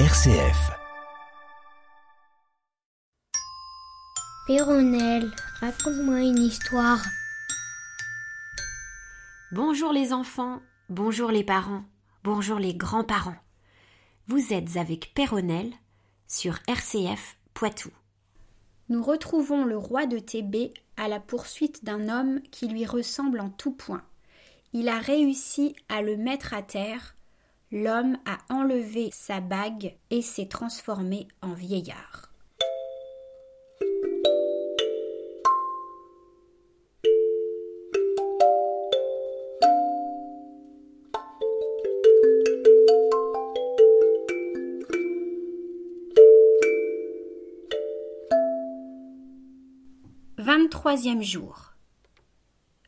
RCF. 0.00 0.72
Péronnelle, 4.48 5.30
raconte-moi 5.60 6.18
une 6.18 6.40
histoire. 6.40 7.00
Bonjour 9.52 9.92
les 9.92 10.12
enfants, 10.12 10.60
bonjour 10.88 11.30
les 11.30 11.44
parents, 11.44 11.84
bonjour 12.24 12.58
les 12.58 12.74
grands-parents. 12.74 13.36
Vous 14.26 14.52
êtes 14.52 14.76
avec 14.76 15.14
Péronnelle 15.14 15.72
sur 16.26 16.58
RCF 16.66 17.38
Poitou. 17.54 17.90
Nous 18.88 19.00
retrouvons 19.00 19.64
le 19.64 19.78
roi 19.78 20.06
de 20.06 20.18
Thébé 20.18 20.74
à 20.96 21.06
la 21.06 21.20
poursuite 21.20 21.84
d'un 21.84 22.08
homme 22.08 22.40
qui 22.50 22.66
lui 22.66 22.84
ressemble 22.84 23.38
en 23.38 23.48
tout 23.48 23.72
point. 23.72 24.02
Il 24.72 24.88
a 24.88 24.98
réussi 24.98 25.76
à 25.88 26.02
le 26.02 26.16
mettre 26.16 26.52
à 26.52 26.62
terre. 26.62 27.14
L'homme 27.76 28.18
a 28.24 28.38
enlevé 28.54 29.10
sa 29.10 29.40
bague 29.40 29.96
et 30.10 30.22
s'est 30.22 30.46
transformé 30.46 31.26
en 31.42 31.54
vieillard. 31.54 32.30
Vingt-troisième 50.38 51.24
jour. 51.24 51.72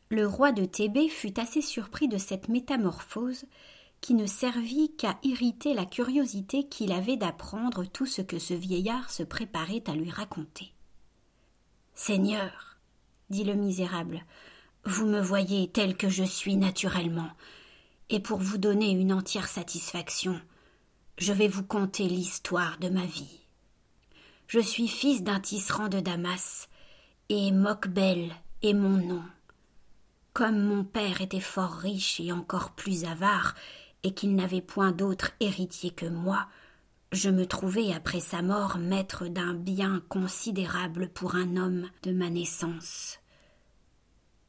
Le 0.09 0.25
roi 0.25 0.53
de 0.53 0.63
Thébé 0.63 1.09
fut 1.09 1.37
assez 1.37 1.61
surpris 1.61 2.07
de 2.07 2.17
cette 2.17 2.47
métamorphose 2.47 3.43
qui 4.01 4.13
ne 4.13 4.25
servit 4.25 4.95
qu'à 4.97 5.17
irriter 5.23 5.73
la 5.73 5.85
curiosité 5.85 6.67
qu'il 6.67 6.91
avait 6.91 7.17
d'apprendre 7.17 7.85
tout 7.85 8.05
ce 8.05 8.21
que 8.21 8.39
ce 8.39 8.53
vieillard 8.53 9.09
se 9.09 9.23
préparait 9.23 9.83
à 9.87 9.93
lui 9.93 10.09
raconter. 10.09 10.71
Seigneur, 11.93 12.77
dit 13.29 13.43
le 13.43 13.55
misérable, 13.55 14.23
vous 14.85 15.05
me 15.05 15.19
voyez 15.19 15.67
tel 15.69 15.97
que 15.97 16.09
je 16.09 16.23
suis 16.23 16.55
naturellement, 16.55 17.29
et 18.09 18.19
pour 18.19 18.37
vous 18.37 18.57
donner 18.57 18.91
une 18.91 19.11
entière 19.11 19.47
satisfaction, 19.47 20.39
je 21.17 21.33
vais 21.33 21.47
vous 21.47 21.63
conter 21.63 22.07
l'histoire 22.07 22.77
de 22.79 22.89
ma 22.89 23.05
vie. 23.05 23.41
Je 24.47 24.59
suis 24.59 24.87
fils 24.87 25.23
d'un 25.23 25.39
tisserand 25.39 25.89
de 25.89 25.99
Damas, 25.99 26.69
et 27.29 27.51
Mokbel 27.51 28.31
est 28.61 28.73
mon 28.73 28.97
nom. 28.97 29.23
Comme 30.33 30.59
mon 30.59 30.83
père 30.83 31.21
était 31.21 31.41
fort 31.41 31.73
riche 31.73 32.19
et 32.19 32.31
encore 32.31 32.71
plus 32.71 33.03
avare, 33.03 33.55
et 34.03 34.13
qu'il 34.13 34.35
n'avait 34.35 34.61
point 34.61 34.91
d'autre 34.91 35.31
héritier 35.39 35.91
que 35.91 36.05
moi, 36.05 36.47
je 37.11 37.29
me 37.29 37.45
trouvai 37.45 37.93
après 37.93 38.19
sa 38.19 38.41
mort 38.41 38.77
maître 38.77 39.27
d'un 39.27 39.53
bien 39.53 40.01
considérable 40.09 41.09
pour 41.09 41.35
un 41.35 41.55
homme 41.55 41.87
de 42.03 42.11
ma 42.11 42.29
naissance. 42.29 43.19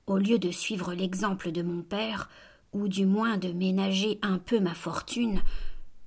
Au 0.07 0.19
lieu 0.19 0.39
de 0.39 0.51
suivre 0.51 0.95
l'exemple 0.95 1.53
de 1.53 1.63
mon 1.63 1.83
père, 1.83 2.29
ou 2.73 2.89
du 2.89 3.07
moins 3.07 3.39
de 3.39 3.53
ménager 3.53 4.19
un 4.23 4.39
peu 4.39 4.61
ma 4.61 4.75
fortune, 4.75 5.41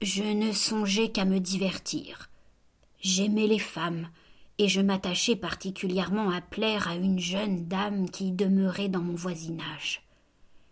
je 0.01 0.23
ne 0.23 0.51
songeais 0.51 1.09
qu'à 1.09 1.25
me 1.25 1.39
divertir. 1.39 2.29
J'aimais 2.99 3.47
les 3.47 3.59
femmes, 3.59 4.07
et 4.57 4.67
je 4.67 4.81
m'attachai 4.81 5.35
particulièrement 5.35 6.29
à 6.29 6.41
plaire 6.41 6.87
à 6.87 6.95
une 6.95 7.19
jeune 7.19 7.67
dame 7.67 8.09
qui 8.09 8.31
demeurait 8.31 8.89
dans 8.89 9.01
mon 9.01 9.15
voisinage. 9.15 10.03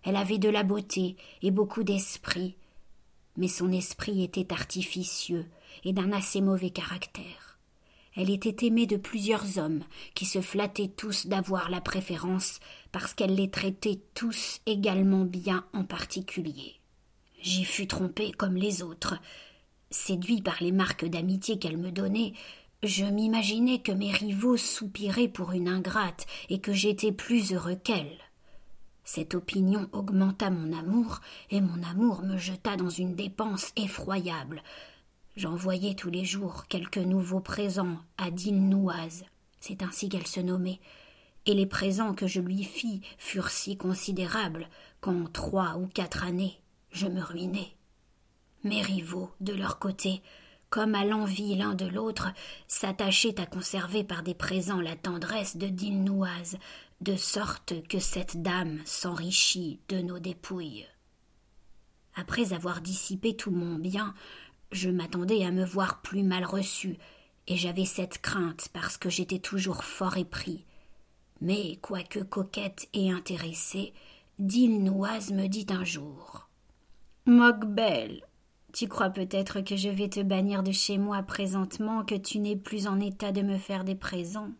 Elle 0.03 0.15
avait 0.15 0.37
de 0.37 0.49
la 0.49 0.63
beauté 0.63 1.15
et 1.41 1.51
beaucoup 1.51 1.83
d'esprit, 1.83 2.55
mais 3.37 3.47
son 3.47 3.71
esprit 3.71 4.23
était 4.23 4.53
artificieux 4.53 5.45
et 5.83 5.93
d'un 5.93 6.11
assez 6.11 6.41
mauvais 6.41 6.69
caractère. 6.69 7.57
Elle 8.15 8.31
était 8.31 8.65
aimée 8.65 8.87
de 8.87 8.97
plusieurs 8.97 9.57
hommes 9.57 9.83
qui 10.13 10.25
se 10.25 10.41
flattaient 10.41 10.89
tous 10.89 11.27
d'avoir 11.27 11.69
la 11.69 11.79
préférence 11.79 12.59
parce 12.91 13.13
qu'elle 13.13 13.35
les 13.35 13.49
traitait 13.49 14.01
tous 14.13 14.59
également 14.65 15.25
bien 15.25 15.65
en 15.73 15.83
particulier. 15.83 16.79
J'y 17.41 17.63
fus 17.63 17.87
trompé 17.87 18.31
comme 18.31 18.55
les 18.55 18.83
autres. 18.83 19.15
Séduit 19.91 20.41
par 20.41 20.57
les 20.61 20.71
marques 20.71 21.05
d'amitié 21.05 21.59
qu'elle 21.59 21.77
me 21.77 21.91
donnait, 21.91 22.33
je 22.83 23.05
m'imaginais 23.05 23.79
que 23.79 23.91
mes 23.91 24.11
rivaux 24.11 24.57
soupiraient 24.57 25.27
pour 25.27 25.51
une 25.51 25.67
ingrate 25.67 26.25
et 26.49 26.59
que 26.59 26.73
j'étais 26.73 27.11
plus 27.11 27.53
heureux 27.53 27.75
qu'elle. 27.75 28.17
Cette 29.11 29.33
opinion 29.33 29.89
augmenta 29.91 30.51
mon 30.51 30.71
amour, 30.77 31.21
et 31.49 31.61
mon 31.61 31.81
amour 31.81 32.21
me 32.21 32.37
jeta 32.37 32.77
dans 32.77 32.91
une 32.91 33.15
dépense 33.15 33.71
effroyable. 33.75 34.61
J'envoyais 35.35 35.95
tous 35.95 36.11
les 36.11 36.25
jours 36.25 36.67
quelques 36.67 36.99
nouveaux 36.99 37.39
présents 37.39 37.97
à 38.19 38.29
Dilnouaz, 38.29 39.23
c'est 39.59 39.81
ainsi 39.81 40.09
qu'elle 40.09 40.27
se 40.27 40.41
nommait, 40.41 40.79
et 41.47 41.55
les 41.55 41.65
présents 41.65 42.13
que 42.13 42.27
je 42.27 42.39
lui 42.39 42.63
fis 42.63 43.01
furent 43.17 43.49
si 43.49 43.77
considérables 43.77 44.69
qu'en 45.01 45.25
trois 45.25 45.77
ou 45.77 45.87
quatre 45.87 46.23
années 46.23 46.61
je 46.91 47.07
me 47.07 47.23
ruinai. 47.23 47.75
Mes 48.63 48.83
rivaux, 48.83 49.31
de 49.41 49.53
leur 49.53 49.79
côté, 49.79 50.21
comme 50.69 50.93
à 50.93 51.03
l'envie 51.03 51.55
l'un 51.55 51.73
de 51.73 51.87
l'autre, 51.87 52.27
s'attachaient 52.67 53.41
à 53.41 53.47
conserver 53.47 54.03
par 54.03 54.21
des 54.21 54.35
présents 54.35 54.81
la 54.81 54.95
tendresse 54.95 55.57
de 55.57 55.65
Dilnouaz, 55.65 56.57
de 57.01 57.15
sorte 57.15 57.81
que 57.87 57.99
cette 57.99 58.41
dame 58.41 58.79
s'enrichit 58.85 59.79
de 59.87 60.01
nos 60.01 60.19
dépouilles. 60.19 60.85
Après 62.15 62.53
avoir 62.53 62.81
dissipé 62.81 63.35
tout 63.35 63.51
mon 63.51 63.75
bien, 63.75 64.13
je 64.71 64.89
m'attendais 64.89 65.45
à 65.45 65.51
me 65.51 65.63
voir 65.63 66.01
plus 66.01 66.23
mal 66.23 66.45
reçu, 66.45 66.97
et 67.47 67.55
j'avais 67.55 67.85
cette 67.85 68.19
crainte 68.19 68.69
parce 68.73 68.97
que 68.97 69.09
j'étais 69.09 69.39
toujours 69.39 69.83
fort 69.83 70.17
épris. 70.17 70.65
Mais, 71.41 71.77
quoique 71.81 72.19
coquette 72.19 72.89
et 72.93 73.11
intéressée, 73.11 73.93
Dilnouaz 74.37 75.31
me 75.31 75.47
dit 75.47 75.67
un 75.69 75.83
jour 75.83 76.49
Mogbel, 77.25 78.23
tu 78.73 78.87
crois 78.87 79.09
peut-être 79.09 79.61
que 79.61 79.75
je 79.75 79.89
vais 79.89 80.09
te 80.09 80.19
bannir 80.19 80.63
de 80.63 80.71
chez 80.71 80.97
moi 80.97 81.23
présentement, 81.23 82.03
que 82.03 82.15
tu 82.15 82.39
n'es 82.39 82.55
plus 82.55 82.87
en 82.87 82.99
état 82.99 83.31
de 83.31 83.41
me 83.41 83.57
faire 83.57 83.83
des 83.83 83.95
présents. 83.95 84.51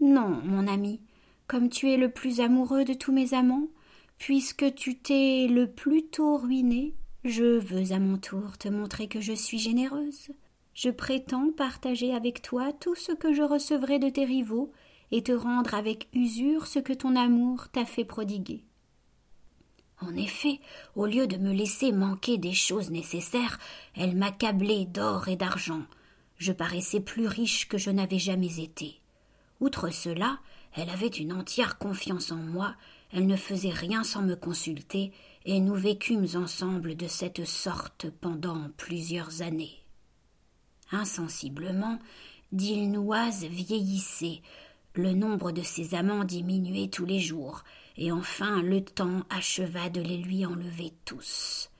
Non, 0.00 0.40
mon 0.44 0.66
ami, 0.66 1.00
comme 1.46 1.68
tu 1.68 1.90
es 1.90 1.96
le 1.96 2.10
plus 2.10 2.40
amoureux 2.40 2.84
de 2.84 2.94
tous 2.94 3.12
mes 3.12 3.34
amants, 3.34 3.68
puisque 4.18 4.74
tu 4.74 4.98
t'es 4.98 5.46
le 5.48 5.70
plus 5.70 6.06
tôt 6.06 6.36
ruiné, 6.36 6.94
je 7.24 7.58
veux 7.58 7.92
à 7.92 7.98
mon 7.98 8.18
tour 8.18 8.58
te 8.58 8.68
montrer 8.68 9.08
que 9.08 9.20
je 9.20 9.32
suis 9.32 9.58
généreuse. 9.58 10.28
Je 10.74 10.90
prétends 10.90 11.50
partager 11.52 12.14
avec 12.14 12.42
toi 12.42 12.72
tout 12.72 12.94
ce 12.94 13.12
que 13.12 13.32
je 13.32 13.42
recevrai 13.42 13.98
de 13.98 14.08
tes 14.08 14.24
rivaux, 14.24 14.72
et 15.12 15.22
te 15.22 15.32
rendre 15.32 15.74
avec 15.74 16.08
usure 16.12 16.66
ce 16.66 16.78
que 16.78 16.92
ton 16.92 17.16
amour 17.16 17.68
t'a 17.68 17.84
fait 17.84 18.04
prodiguer. 18.04 18.64
En 20.00 20.14
effet, 20.14 20.60
au 20.94 21.06
lieu 21.06 21.26
de 21.26 21.36
me 21.36 21.52
laisser 21.52 21.92
manquer 21.92 22.36
des 22.38 22.52
choses 22.52 22.90
nécessaires, 22.90 23.58
elle 23.94 24.16
m'accablait 24.16 24.84
d'or 24.84 25.28
et 25.28 25.36
d'argent. 25.36 25.82
Je 26.38 26.52
paraissais 26.52 27.00
plus 27.00 27.26
riche 27.26 27.66
que 27.68 27.78
je 27.78 27.90
n'avais 27.90 28.18
jamais 28.18 28.60
été. 28.60 29.00
Outre 29.60 29.90
cela, 29.90 30.38
elle 30.76 30.90
avait 30.90 31.06
une 31.06 31.32
entière 31.32 31.78
confiance 31.78 32.30
en 32.30 32.36
moi, 32.36 32.74
elle 33.12 33.26
ne 33.26 33.36
faisait 33.36 33.70
rien 33.70 34.04
sans 34.04 34.22
me 34.22 34.36
consulter, 34.36 35.12
et 35.44 35.60
nous 35.60 35.74
vécûmes 35.74 36.26
ensemble 36.34 36.96
de 36.96 37.06
cette 37.06 37.44
sorte 37.44 38.10
pendant 38.20 38.68
plusieurs 38.76 39.42
années. 39.42 39.84
Insensiblement, 40.90 41.98
Dilnouaz 42.52 43.44
vieillissait, 43.44 44.42
le 44.94 45.12
nombre 45.12 45.52
de 45.52 45.62
ses 45.62 45.94
amants 45.94 46.24
diminuait 46.24 46.88
tous 46.88 47.06
les 47.06 47.20
jours, 47.20 47.64
et 47.96 48.12
enfin 48.12 48.62
le 48.62 48.84
temps 48.84 49.22
acheva 49.30 49.88
de 49.88 50.00
les 50.00 50.18
lui 50.18 50.44
enlever 50.44 50.92
tous. 51.04 51.70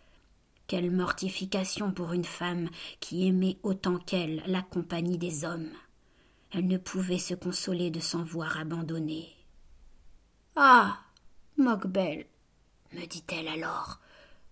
Quelle 0.67 0.91
mortification 0.91 1.93
pour 1.93 2.13
une 2.13 2.25
femme 2.25 2.69
qui 2.98 3.28
aimait 3.28 3.59
autant 3.63 3.98
qu'elle 3.98 4.43
la 4.47 4.63
compagnie 4.63 5.19
des 5.19 5.45
hommes. 5.45 5.71
Elle 6.53 6.66
ne 6.66 6.78
pouvait 6.78 7.19
se 7.19 7.34
consoler 7.34 7.91
de 7.91 8.01
s'en 8.01 8.22
voir 8.22 8.59
abandonnée. 8.59 9.28
Ah. 10.54 11.01
Mogbel, 11.59 12.27
me 12.93 13.07
dit-elle 13.07 13.48
alors, 13.48 13.98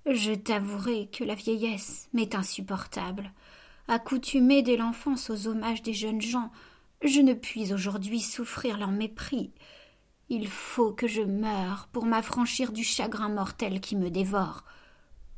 je 0.06 0.32
t'avouerai 0.32 1.08
que 1.08 1.22
la 1.22 1.34
vieillesse 1.34 2.08
m'est 2.14 2.34
insupportable. 2.34 3.30
Accoutumée 3.88 4.62
dès 4.62 4.76
l'enfance 4.76 5.28
aux 5.28 5.46
hommages 5.46 5.82
des 5.82 5.92
jeunes 5.92 6.22
gens, 6.22 6.50
je 7.02 7.20
ne 7.20 7.34
puis 7.34 7.74
aujourd'hui 7.74 8.20
souffrir 8.20 8.78
leur 8.78 8.90
mépris. 8.90 9.52
Il 10.30 10.48
faut 10.48 10.92
que 10.92 11.06
je 11.06 11.20
meure 11.20 11.88
pour 11.92 12.06
m'affranchir 12.06 12.72
du 12.72 12.84
chagrin 12.84 13.28
mortel 13.28 13.80
qui 13.80 13.96
me 13.96 14.08
dévore, 14.08 14.64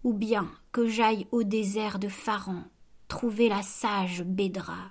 ou 0.05 0.13
bien 0.13 0.49
que 0.71 0.87
j'aille 0.87 1.27
au 1.33 1.43
désert 1.43 1.99
de 1.99 2.09
Pharan 2.09 2.63
trouver 3.09 3.49
la 3.49 3.63
sage 3.63 4.23
Bédra. 4.23 4.91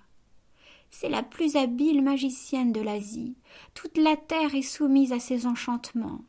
C'est 0.90 1.10
la 1.10 1.24
plus 1.24 1.56
habile 1.56 2.02
magicienne 2.02 2.72
de 2.72 2.82
l'Asie. 2.82 3.36
Toute 3.74 3.98
la 3.98 4.16
terre 4.16 4.56
est 4.56 4.62
soumise 4.62 5.12
à 5.12 5.20
ses 5.20 5.46
enchantements. 5.46 6.22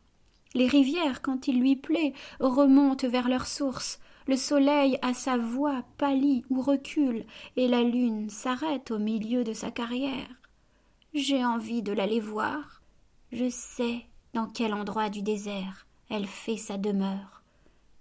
Les 0.54 0.66
rivières, 0.66 1.22
quand 1.22 1.48
il 1.48 1.60
lui 1.60 1.76
plaît, 1.76 2.12
remontent 2.40 3.08
vers 3.08 3.28
leur 3.28 3.46
source. 3.46 4.00
Le 4.26 4.36
soleil 4.36 4.98
a 5.02 5.14
sa 5.14 5.36
voix 5.36 5.84
pâlit 5.98 6.44
ou 6.50 6.60
recule, 6.60 7.24
et 7.56 7.68
la 7.68 7.82
lune 7.82 8.28
s'arrête 8.30 8.90
au 8.90 8.98
milieu 8.98 9.44
de 9.44 9.52
sa 9.52 9.70
carrière. 9.70 10.40
J'ai 11.14 11.44
envie 11.44 11.82
de 11.82 11.92
l'aller 11.92 12.20
voir. 12.20 12.82
Je 13.32 13.48
sais 13.48 14.06
dans 14.34 14.46
quel 14.46 14.74
endroit 14.74 15.10
du 15.10 15.22
désert 15.22 15.86
elle 16.10 16.26
fait 16.26 16.56
sa 16.56 16.78
demeure. 16.78 17.42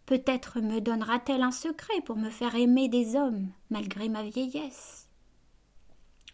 Peut-être 0.06 0.60
me 0.60 0.80
donnera-t-elle 0.80 1.42
un 1.42 1.52
secret 1.52 2.02
pour 2.06 2.16
me 2.16 2.30
faire 2.30 2.56
aimer 2.56 2.90
des 2.90 3.16
hommes, 3.16 3.50
malgré 3.70 4.10
ma 4.10 4.22
vieillesse. 4.22 5.05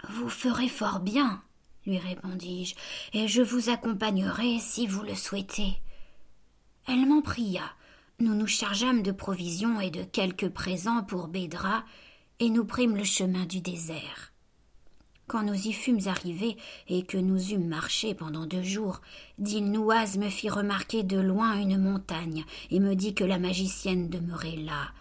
Vous 0.09 0.29
ferez 0.29 0.67
fort 0.67 0.99
bien, 0.99 1.41
lui 1.85 1.97
répondis-je, 1.97 2.75
et 3.13 3.27
je 3.27 3.41
vous 3.41 3.69
accompagnerai 3.69 4.59
si 4.59 4.87
vous 4.87 5.03
le 5.03 5.15
souhaitez. 5.15 5.77
Elle 6.87 7.07
m'en 7.07 7.21
pria. 7.21 7.63
Nous 8.19 8.35
nous 8.35 8.47
chargeâmes 8.47 9.03
de 9.03 9.11
provisions 9.11 9.79
et 9.79 9.89
de 9.89 10.03
quelques 10.03 10.49
présents 10.49 11.03
pour 11.03 11.27
Bédra, 11.27 11.83
et 12.39 12.49
nous 12.49 12.65
prîmes 12.65 12.95
le 12.95 13.03
chemin 13.03 13.45
du 13.45 13.61
désert. 13.61 14.31
Quand 15.27 15.43
nous 15.43 15.67
y 15.67 15.71
fûmes 15.71 16.07
arrivés 16.07 16.57
et 16.89 17.03
que 17.03 17.17
nous 17.17 17.51
eûmes 17.51 17.67
marché 17.67 18.13
pendant 18.13 18.45
deux 18.45 18.63
jours, 18.63 18.99
Dilnouaz 19.37 20.17
me 20.17 20.29
fit 20.29 20.49
remarquer 20.49 21.03
de 21.03 21.17
loin 21.19 21.57
une 21.57 21.77
montagne 21.77 22.43
et 22.69 22.79
me 22.79 22.95
dit 22.95 23.13
que 23.13 23.23
la 23.23 23.39
magicienne 23.39 24.09
demeurait 24.09 24.57
là. 24.57 24.91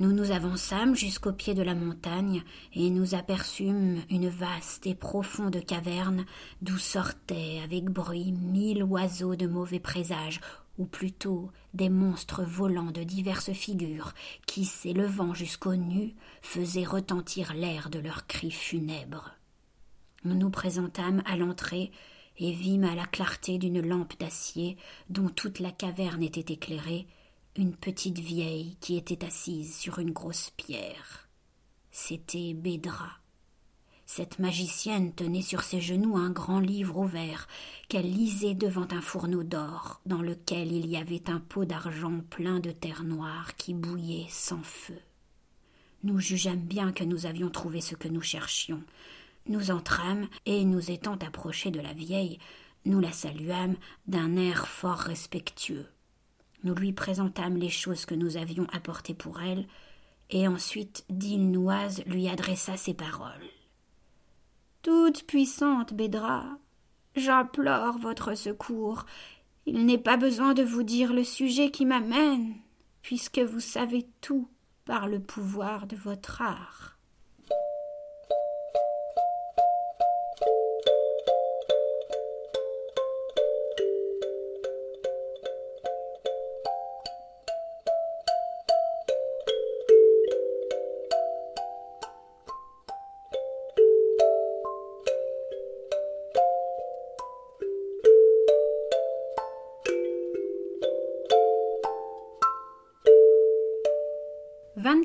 Nous 0.00 0.12
nous 0.12 0.30
avançâmes 0.30 0.96
jusqu'au 0.96 1.32
pied 1.32 1.54
de 1.54 1.62
la 1.62 1.74
montagne 1.74 2.42
et 2.74 2.88
nous 2.90 3.14
aperçûmes 3.14 4.00
une 4.10 4.28
vaste 4.28 4.86
et 4.86 4.94
profonde 4.94 5.64
caverne 5.64 6.24
d'où 6.62 6.78
sortaient 6.78 7.60
avec 7.62 7.84
bruit 7.84 8.32
mille 8.32 8.82
oiseaux 8.84 9.36
de 9.36 9.46
mauvais 9.46 9.80
présage, 9.80 10.40
ou 10.78 10.86
plutôt 10.86 11.50
des 11.74 11.90
monstres 11.90 12.42
volants 12.42 12.90
de 12.90 13.02
diverses 13.02 13.52
figures 13.52 14.14
qui, 14.46 14.64
s'élevant 14.64 15.34
jusqu'aux 15.34 15.76
nues, 15.76 16.14
faisaient 16.40 16.84
retentir 16.84 17.52
l'air 17.54 17.90
de 17.90 17.98
leurs 17.98 18.26
cris 18.26 18.50
funèbres. 18.50 19.32
Nous 20.24 20.34
nous 20.34 20.50
présentâmes 20.50 21.22
à 21.26 21.36
l'entrée 21.36 21.90
et 22.38 22.52
vîmes 22.52 22.84
à 22.84 22.94
la 22.94 23.04
clarté 23.04 23.58
d'une 23.58 23.86
lampe 23.86 24.18
d'acier 24.18 24.78
dont 25.10 25.28
toute 25.28 25.60
la 25.60 25.70
caverne 25.70 26.22
était 26.22 26.54
éclairée 26.54 27.06
une 27.54 27.76
petite 27.76 28.18
vieille 28.18 28.76
qui 28.80 28.96
était 28.96 29.26
assise 29.26 29.76
sur 29.76 29.98
une 29.98 30.12
grosse 30.12 30.50
pierre. 30.56 31.28
C'était 31.90 32.54
Bédra. 32.54 33.10
Cette 34.06 34.38
magicienne 34.38 35.12
tenait 35.12 35.42
sur 35.42 35.62
ses 35.62 35.80
genoux 35.80 36.16
un 36.16 36.30
grand 36.30 36.60
livre 36.60 36.96
ouvert 36.96 37.46
qu'elle 37.88 38.10
lisait 38.10 38.54
devant 38.54 38.88
un 38.90 39.02
fourneau 39.02 39.42
d'or 39.42 40.00
dans 40.06 40.22
lequel 40.22 40.72
il 40.72 40.86
y 40.86 40.96
avait 40.96 41.28
un 41.28 41.40
pot 41.40 41.66
d'argent 41.66 42.20
plein 42.30 42.58
de 42.58 42.70
terre 42.70 43.04
noire 43.04 43.54
qui 43.56 43.74
bouillait 43.74 44.26
sans 44.30 44.62
feu. 44.62 44.98
Nous 46.04 46.20
jugeâmes 46.20 46.56
bien 46.56 46.90
que 46.90 47.04
nous 47.04 47.26
avions 47.26 47.50
trouvé 47.50 47.82
ce 47.82 47.94
que 47.94 48.08
nous 48.08 48.22
cherchions, 48.22 48.82
nous 49.46 49.70
entrâmes, 49.70 50.26
et 50.46 50.64
nous 50.64 50.90
étant 50.90 51.16
approchés 51.16 51.70
de 51.70 51.80
la 51.80 51.92
vieille, 51.92 52.38
nous 52.86 53.00
la 53.00 53.12
saluâmes 53.12 53.76
d'un 54.06 54.36
air 54.36 54.66
fort 54.68 54.98
respectueux. 54.98 55.86
Nous 56.64 56.74
lui 56.74 56.92
présentâmes 56.92 57.56
les 57.56 57.68
choses 57.68 58.06
que 58.06 58.14
nous 58.14 58.36
avions 58.36 58.66
apportées 58.72 59.14
pour 59.14 59.40
elle, 59.40 59.66
et 60.30 60.46
ensuite 60.46 61.04
Dilnouaz 61.10 62.02
lui 62.06 62.28
adressa 62.28 62.76
ces 62.76 62.94
paroles. 62.94 63.50
Toute 64.82 65.24
puissante 65.26 65.94
Bédra, 65.94 66.44
j'implore 67.16 67.98
votre 67.98 68.34
secours. 68.34 69.06
Il 69.66 69.86
n'est 69.86 69.98
pas 69.98 70.16
besoin 70.16 70.54
de 70.54 70.62
vous 70.62 70.82
dire 70.82 71.12
le 71.12 71.24
sujet 71.24 71.70
qui 71.70 71.84
m'amène, 71.84 72.54
puisque 73.02 73.38
vous 73.38 73.60
savez 73.60 74.06
tout 74.20 74.48
par 74.84 75.08
le 75.08 75.20
pouvoir 75.20 75.86
de 75.86 75.96
votre 75.96 76.42
art. 76.42 76.91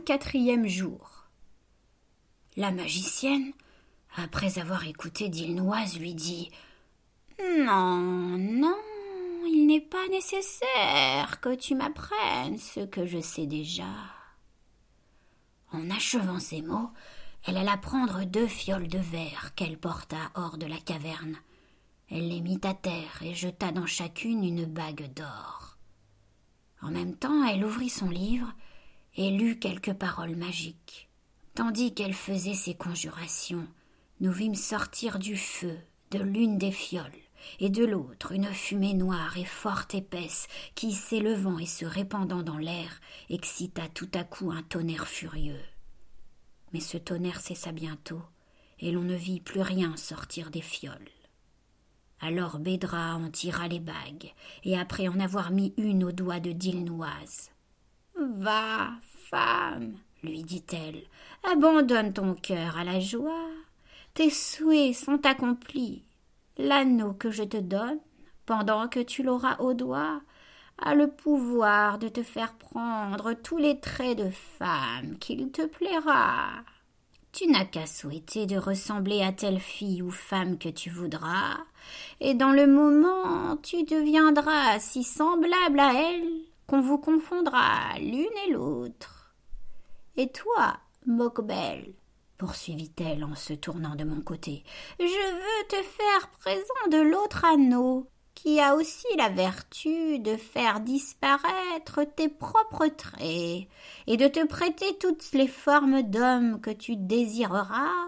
24 0.07 0.67
jour. 0.67 1.25
La 2.55 2.71
magicienne, 2.71 3.51
après 4.15 4.57
avoir 4.57 4.87
écouté 4.87 5.27
Dilnoise, 5.27 5.99
lui 5.99 6.13
dit 6.13 6.49
Non, 7.41 8.37
non, 8.37 8.77
il 9.47 9.65
n'est 9.67 9.81
pas 9.81 10.07
nécessaire 10.07 11.41
que 11.41 11.53
tu 11.55 11.75
m'apprennes 11.75 12.57
ce 12.57 12.85
que 12.85 13.05
je 13.05 13.19
sais 13.19 13.47
déjà. 13.47 13.83
En 15.73 15.89
achevant 15.89 16.39
ces 16.39 16.61
mots, 16.61 16.89
elle 17.45 17.57
alla 17.57 17.75
prendre 17.75 18.23
deux 18.23 18.47
fioles 18.47 18.87
de 18.87 18.99
verre 18.99 19.51
qu'elle 19.55 19.77
porta 19.77 20.31
hors 20.35 20.57
de 20.57 20.67
la 20.67 20.77
caverne. 20.77 21.35
Elle 22.09 22.29
les 22.29 22.39
mit 22.39 22.61
à 22.63 22.73
terre 22.73 23.21
et 23.23 23.35
jeta 23.35 23.73
dans 23.73 23.85
chacune 23.85 24.45
une 24.45 24.63
bague 24.63 25.13
d'or. 25.13 25.77
En 26.81 26.91
même 26.91 27.15
temps, 27.17 27.43
elle 27.43 27.65
ouvrit 27.65 27.89
son 27.89 28.09
livre 28.09 28.53
et 29.17 29.31
lut 29.31 29.57
quelques 29.59 29.93
paroles 29.93 30.35
magiques. 30.35 31.09
Tandis 31.55 31.93
qu'elle 31.93 32.13
faisait 32.13 32.53
ses 32.53 32.75
conjurations, 32.75 33.67
nous 34.21 34.31
vîmes 34.31 34.55
sortir 34.55 35.17
du 35.19 35.35
feu 35.35 35.75
de 36.11 36.19
l'une 36.19 36.57
des 36.57 36.71
fioles 36.71 37.11
et 37.59 37.69
de 37.69 37.83
l'autre 37.85 38.31
une 38.31 38.45
fumée 38.45 38.93
noire 38.93 39.37
et 39.37 39.45
fort 39.45 39.85
épaisse 39.93 40.47
qui, 40.75 40.93
s'élevant 40.93 41.57
et 41.57 41.65
se 41.65 41.85
répandant 41.85 42.43
dans 42.43 42.57
l'air, 42.57 42.99
excita 43.29 43.87
tout 43.89 44.09
à 44.13 44.23
coup 44.23 44.51
un 44.51 44.63
tonnerre 44.63 45.07
furieux. 45.07 45.61
Mais 46.73 46.79
ce 46.79 46.97
tonnerre 46.97 47.41
cessa 47.41 47.71
bientôt, 47.71 48.21
et 48.79 48.91
l'on 48.91 49.03
ne 49.03 49.15
vit 49.15 49.39
plus 49.39 49.61
rien 49.61 49.95
sortir 49.97 50.51
des 50.51 50.61
fioles. 50.61 51.09
Alors 52.19 52.59
Bédra 52.59 53.15
en 53.15 53.29
tira 53.29 53.67
les 53.67 53.79
bagues, 53.79 54.33
et 54.63 54.77
après 54.77 55.07
en 55.07 55.19
avoir 55.19 55.51
mis 55.51 55.73
une 55.77 56.03
au 56.03 56.11
doigt 56.11 56.39
de 56.39 56.51
Dilnoise, 56.51 57.51
Va, 58.19 58.89
femme, 59.29 59.93
lui 60.23 60.41
dit-elle, 60.41 61.03
abandonne 61.51 62.13
ton 62.13 62.33
cœur 62.33 62.77
à 62.77 62.83
la 62.83 62.99
joie. 62.99 63.49
Tes 64.15 64.31
souhaits 64.31 64.95
sont 64.95 65.23
accomplis. 65.23 66.03
L'anneau 66.57 67.13
que 67.13 67.29
je 67.29 67.43
te 67.43 67.57
donne, 67.57 67.99
pendant 68.47 68.87
que 68.87 68.99
tu 68.99 69.21
l'auras 69.21 69.57
au 69.59 69.75
doigt, 69.75 70.21
a 70.79 70.95
le 70.95 71.07
pouvoir 71.07 71.99
de 71.99 72.07
te 72.07 72.23
faire 72.23 72.53
prendre 72.53 73.33
tous 73.33 73.57
les 73.57 73.79
traits 73.79 74.17
de 74.17 74.31
femme 74.31 75.17
qu'il 75.19 75.51
te 75.51 75.67
plaira. 75.67 76.63
Tu 77.31 77.47
n'as 77.47 77.65
qu'à 77.65 77.85
souhaiter 77.85 78.47
de 78.47 78.57
ressembler 78.57 79.21
à 79.21 79.31
telle 79.31 79.59
fille 79.59 80.01
ou 80.01 80.09
femme 80.09 80.57
que 80.57 80.69
tu 80.69 80.89
voudras, 80.89 81.59
et 82.19 82.33
dans 82.33 82.51
le 82.51 82.65
moment 82.65 83.57
tu 83.57 83.83
deviendras 83.83 84.79
si 84.79 85.03
semblable 85.03 85.79
à 85.79 85.93
elle 85.93 86.56
qu'on 86.67 86.81
vous 86.81 86.97
confondra 86.97 87.97
l'une 87.97 88.37
et 88.47 88.51
l'autre. 88.51 89.33
Et 90.17 90.31
toi, 90.31 90.77
Mokbel, 91.05 91.93
poursuivit-elle 92.37 93.23
en 93.23 93.35
se 93.35 93.53
tournant 93.53 93.95
de 93.95 94.03
mon 94.03 94.21
côté, 94.21 94.63
je 94.99 95.05
veux 95.05 95.67
te 95.69 95.81
faire 95.83 96.29
présent 96.39 96.89
de 96.91 96.97
l'autre 96.97 97.45
anneau, 97.45 98.07
qui 98.35 98.59
a 98.59 98.75
aussi 98.75 99.07
la 99.17 99.29
vertu 99.29 100.19
de 100.19 100.35
faire 100.35 100.79
disparaître 100.79 102.03
tes 102.15 102.29
propres 102.29 102.87
traits 102.87 103.67
et 104.05 104.17
de 104.17 104.27
te 104.27 104.45
prêter 104.45 104.97
toutes 104.99 105.31
les 105.31 105.47
formes 105.47 106.03
d'homme 106.03 106.61
que 106.61 106.69
tu 106.69 106.95
désireras. 106.95 108.07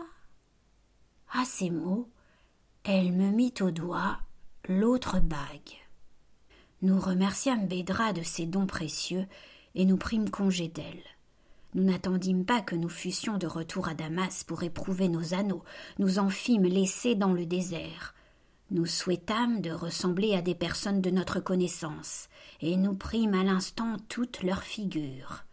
À 1.34 1.46
ces 1.46 1.72
mots, 1.72 2.10
elle 2.84 3.12
me 3.12 3.32
mit 3.32 3.54
au 3.62 3.72
doigt 3.72 4.20
l'autre 4.68 5.20
bague. 5.20 5.79
Nous 6.82 6.98
remerciâmes 6.98 7.68
Bédra 7.68 8.14
de 8.14 8.24
ses 8.24 8.46
dons 8.46 8.66
précieux 8.66 9.26
et 9.76 9.84
nous 9.84 9.98
prîmes 9.98 10.30
congé 10.30 10.70
d'elle. 10.70 11.04
Nous 11.76 11.84
n'attendîmes 11.84 12.46
pas 12.46 12.62
que 12.62 12.76
nous 12.76 12.90
fussions 12.90 13.38
de 13.38 13.48
retour 13.48 13.90
à 13.90 13.94
Damas 13.94 14.46
pour 14.46 14.64
éprouver 14.64 15.10
nos 15.10 15.34
anneaux, 15.34 15.64
nous 16.00 16.20
en 16.20 16.30
fîmes 16.30 16.64
laisser 16.64 17.16
dans 17.16 17.34
le 17.34 17.46
désert. 17.46 18.16
Nous 18.72 18.86
souhaitâmes 18.86 19.60
de 19.60 19.72
ressembler 19.72 20.36
à 20.36 20.42
des 20.42 20.56
personnes 20.56 21.02
de 21.02 21.10
notre 21.10 21.42
connaissance, 21.42 22.30
et 22.62 22.78
nous 22.78 22.94
prîmes 22.94 23.36
à 23.36 23.44
l'instant 23.44 23.98
toutes 24.08 24.42
leurs 24.42 24.64
figures. 24.64 25.44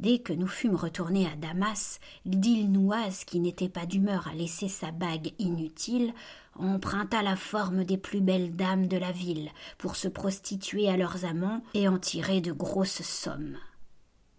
Dès 0.00 0.18
que 0.18 0.32
nous 0.32 0.48
fûmes 0.48 0.74
retournés 0.74 1.26
à 1.26 1.36
Damas, 1.36 2.00
Dilnouaz, 2.24 3.24
qui 3.26 3.38
n'était 3.38 3.68
pas 3.68 3.86
d'humeur 3.86 4.26
à 4.28 4.34
laisser 4.34 4.68
sa 4.68 4.90
bague 4.90 5.32
inutile, 5.38 6.14
emprunta 6.56 7.22
la 7.22 7.36
forme 7.36 7.84
des 7.84 7.98
plus 7.98 8.20
belles 8.20 8.54
dames 8.54 8.86
de 8.86 8.96
la 8.96 9.12
ville 9.12 9.50
pour 9.78 9.96
se 9.96 10.08
prostituer 10.08 10.88
à 10.88 10.96
leurs 10.96 11.24
amants 11.24 11.62
et 11.74 11.88
en 11.88 11.98
tirer 11.98 12.40
de 12.40 12.52
grosses 12.52 13.02
sommes. 13.02 13.56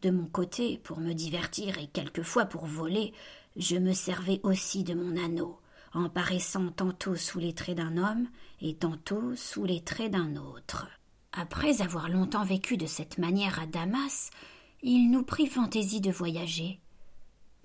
De 0.02 0.12
mon 0.12 0.26
côté, 0.26 0.80
pour 0.84 1.00
me 1.00 1.14
divertir 1.14 1.78
et 1.80 1.88
quelquefois 1.88 2.46
pour 2.46 2.66
voler, 2.66 3.14
je 3.56 3.78
me 3.78 3.94
servais 3.94 4.40
aussi 4.44 4.84
de 4.84 4.94
mon 4.94 5.18
anneau, 5.18 5.60
en 5.94 6.10
paraissant 6.10 6.70
tantôt 6.70 7.16
sous 7.16 7.40
les 7.40 7.54
traits 7.54 7.78
d'un 7.78 7.98
homme 7.98 8.28
et 8.62 8.76
tantôt 8.76 9.36
sous 9.36 9.66
les 9.66 9.82
traits 9.82 10.12
d'un 10.12 10.36
autre. 10.36 10.88
Après 11.32 11.82
avoir 11.82 12.10
longtemps 12.10 12.46
vécu 12.46 12.78
de 12.78 12.86
cette 12.86 13.18
manière 13.18 13.60
à 13.60 13.66
Damas, 13.66 14.30
il 14.84 15.10
nous 15.10 15.24
prit 15.24 15.48
fantaisie 15.48 16.02
de 16.02 16.12
voyager. 16.12 16.80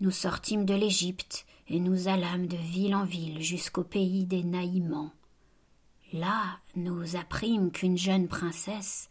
Nous 0.00 0.10
sortîmes 0.10 0.64
de 0.64 0.74
l'Égypte 0.74 1.44
nous 1.78 2.08
allâmes 2.08 2.48
de 2.48 2.56
ville 2.56 2.96
en 2.96 3.04
ville 3.04 3.40
jusqu'au 3.40 3.84
pays 3.84 4.24
des 4.24 4.42
Naïmans. 4.42 5.12
Là, 6.12 6.58
nous 6.74 7.14
apprîmes 7.14 7.70
qu'une 7.70 7.96
jeune 7.96 8.26
princesse, 8.26 9.08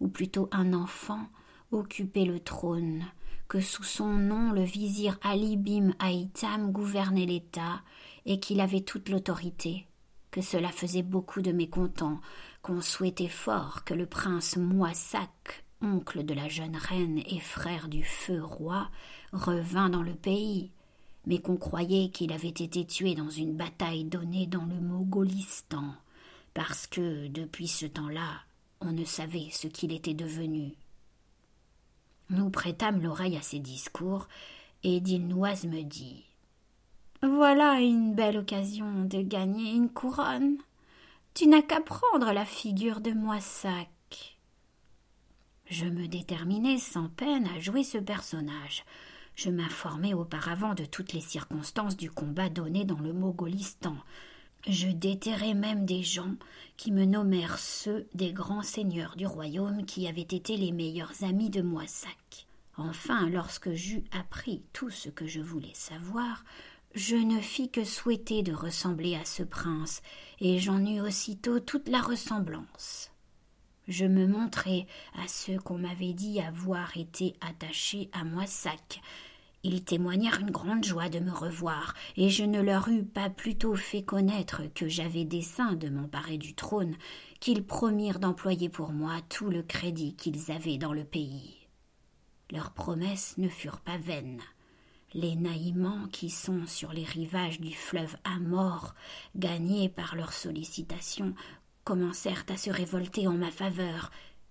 ou 0.00 0.08
plutôt 0.08 0.48
un 0.52 0.74
enfant, 0.74 1.26
occupait 1.70 2.26
le 2.26 2.38
trône, 2.38 3.06
que 3.48 3.60
sous 3.60 3.84
son 3.84 4.12
nom 4.12 4.52
le 4.52 4.62
vizir 4.62 5.18
Ali 5.22 5.56
Bim 5.56 5.92
Haïtam 5.98 6.70
gouvernait 6.70 7.24
l'État 7.24 7.80
et 8.26 8.38
qu'il 8.38 8.60
avait 8.60 8.82
toute 8.82 9.08
l'autorité, 9.08 9.86
que 10.30 10.42
cela 10.42 10.68
faisait 10.68 11.02
beaucoup 11.02 11.40
de 11.40 11.52
mécontents, 11.52 12.20
qu'on 12.60 12.82
souhaitait 12.82 13.28
fort 13.28 13.84
que 13.84 13.94
le 13.94 14.06
prince 14.06 14.56
Moissac, 14.58 15.64
oncle 15.80 16.24
de 16.24 16.34
la 16.34 16.48
jeune 16.48 16.76
reine 16.76 17.22
et 17.26 17.40
frère 17.40 17.88
du 17.88 18.04
feu 18.04 18.42
roi, 18.42 18.90
revint 19.32 19.88
dans 19.88 20.02
le 20.02 20.14
pays, 20.14 20.70
mais 21.26 21.38
qu'on 21.38 21.56
croyait 21.56 22.08
qu'il 22.08 22.32
avait 22.32 22.48
été 22.48 22.84
tué 22.84 23.14
dans 23.14 23.30
une 23.30 23.54
bataille 23.56 24.04
donnée 24.04 24.46
dans 24.46 24.64
le 24.64 24.80
Mogolistan, 24.80 25.94
parce 26.54 26.86
que, 26.86 27.28
depuis 27.28 27.68
ce 27.68 27.86
temps-là, 27.86 28.42
on 28.80 28.92
ne 28.92 29.04
savait 29.04 29.48
ce 29.50 29.68
qu'il 29.68 29.92
était 29.92 30.14
devenu. 30.14 30.72
Nous 32.30 32.50
prêtâmes 32.50 33.02
l'oreille 33.02 33.36
à 33.36 33.42
ces 33.42 33.58
discours, 33.58 34.26
et 34.84 35.00
Dilnoise 35.00 35.64
me 35.64 35.82
dit 35.82 36.24
Voilà 37.22 37.80
une 37.80 38.14
belle 38.14 38.38
occasion 38.38 39.04
de 39.04 39.22
gagner 39.22 39.72
une 39.72 39.90
couronne. 39.90 40.56
Tu 41.34 41.46
n'as 41.46 41.62
qu'à 41.62 41.80
prendre 41.80 42.32
la 42.32 42.44
figure 42.44 43.00
de 43.00 43.12
Moissac. 43.12 43.88
Je 45.66 45.86
me 45.86 46.06
déterminai 46.06 46.78
sans 46.78 47.08
peine 47.08 47.46
à 47.46 47.60
jouer 47.60 47.84
ce 47.84 47.98
personnage. 47.98 48.84
Je 49.44 49.50
m'informai 49.50 50.14
auparavant 50.14 50.72
de 50.74 50.84
toutes 50.84 51.12
les 51.12 51.20
circonstances 51.20 51.96
du 51.96 52.08
combat 52.08 52.48
donné 52.48 52.84
dans 52.84 53.00
le 53.00 53.12
Mogolistan. 53.12 53.96
Je 54.68 54.86
déterrai 54.86 55.54
même 55.54 55.84
des 55.84 56.04
gens 56.04 56.36
qui 56.76 56.92
me 56.92 57.04
nommèrent 57.04 57.58
ceux 57.58 58.06
des 58.14 58.32
grands 58.32 58.62
seigneurs 58.62 59.16
du 59.16 59.26
royaume 59.26 59.84
qui 59.84 60.06
avaient 60.06 60.20
été 60.20 60.56
les 60.56 60.70
meilleurs 60.70 61.24
amis 61.24 61.50
de 61.50 61.60
Moissac. 61.60 62.46
Enfin, 62.76 63.28
lorsque 63.30 63.72
j'eus 63.72 64.04
appris 64.12 64.62
tout 64.72 64.90
ce 64.90 65.08
que 65.08 65.26
je 65.26 65.40
voulais 65.40 65.74
savoir, 65.74 66.44
je 66.94 67.16
ne 67.16 67.40
fis 67.40 67.68
que 67.68 67.82
souhaiter 67.82 68.44
de 68.44 68.52
ressembler 68.52 69.16
à 69.16 69.24
ce 69.24 69.42
prince, 69.42 70.02
et 70.38 70.60
j'en 70.60 70.86
eus 70.86 71.00
aussitôt 71.00 71.58
toute 71.58 71.88
la 71.88 72.00
ressemblance. 72.00 73.10
Je 73.88 74.04
me 74.04 74.28
montrai 74.28 74.86
à 75.20 75.26
ceux 75.26 75.58
qu'on 75.58 75.78
m'avait 75.78 76.12
dit 76.12 76.40
avoir 76.40 76.96
été 76.96 77.34
attachés 77.40 78.08
à 78.12 78.22
Moissac. 78.22 79.00
Ils 79.64 79.84
témoignèrent 79.84 80.40
une 80.40 80.50
grande 80.50 80.84
joie 80.84 81.08
de 81.08 81.20
me 81.20 81.30
revoir, 81.30 81.94
et 82.16 82.30
je 82.30 82.42
ne 82.42 82.60
leur 82.60 82.88
eus 82.88 83.04
pas 83.04 83.30
plutôt 83.30 83.76
fait 83.76 84.02
connaître 84.02 84.62
que 84.74 84.88
j'avais 84.88 85.24
dessein 85.24 85.74
de 85.74 85.88
m'emparer 85.88 86.36
du 86.36 86.54
trône, 86.54 86.96
qu'ils 87.38 87.64
promirent 87.64 88.18
d'employer 88.18 88.68
pour 88.68 88.90
moi 88.90 89.20
tout 89.28 89.50
le 89.50 89.62
crédit 89.62 90.16
qu'ils 90.16 90.50
avaient 90.50 90.78
dans 90.78 90.92
le 90.92 91.04
pays. 91.04 91.68
Leurs 92.50 92.72
promesses 92.72 93.38
ne 93.38 93.48
furent 93.48 93.80
pas 93.80 93.98
vaines. 93.98 94.42
Les 95.14 95.36
naïmans 95.36 96.08
qui 96.10 96.28
sont 96.28 96.66
sur 96.66 96.92
les 96.92 97.04
rivages 97.04 97.60
du 97.60 97.72
fleuve 97.72 98.16
Amor, 98.24 98.94
gagnés 99.36 99.88
par 99.88 100.16
leurs 100.16 100.32
sollicitations, 100.32 101.34
commencèrent 101.84 102.44
à 102.48 102.56
se 102.56 102.70
révolter 102.70 103.28
en 103.28 103.34
ma 103.34 103.50
faveur. 103.50 104.10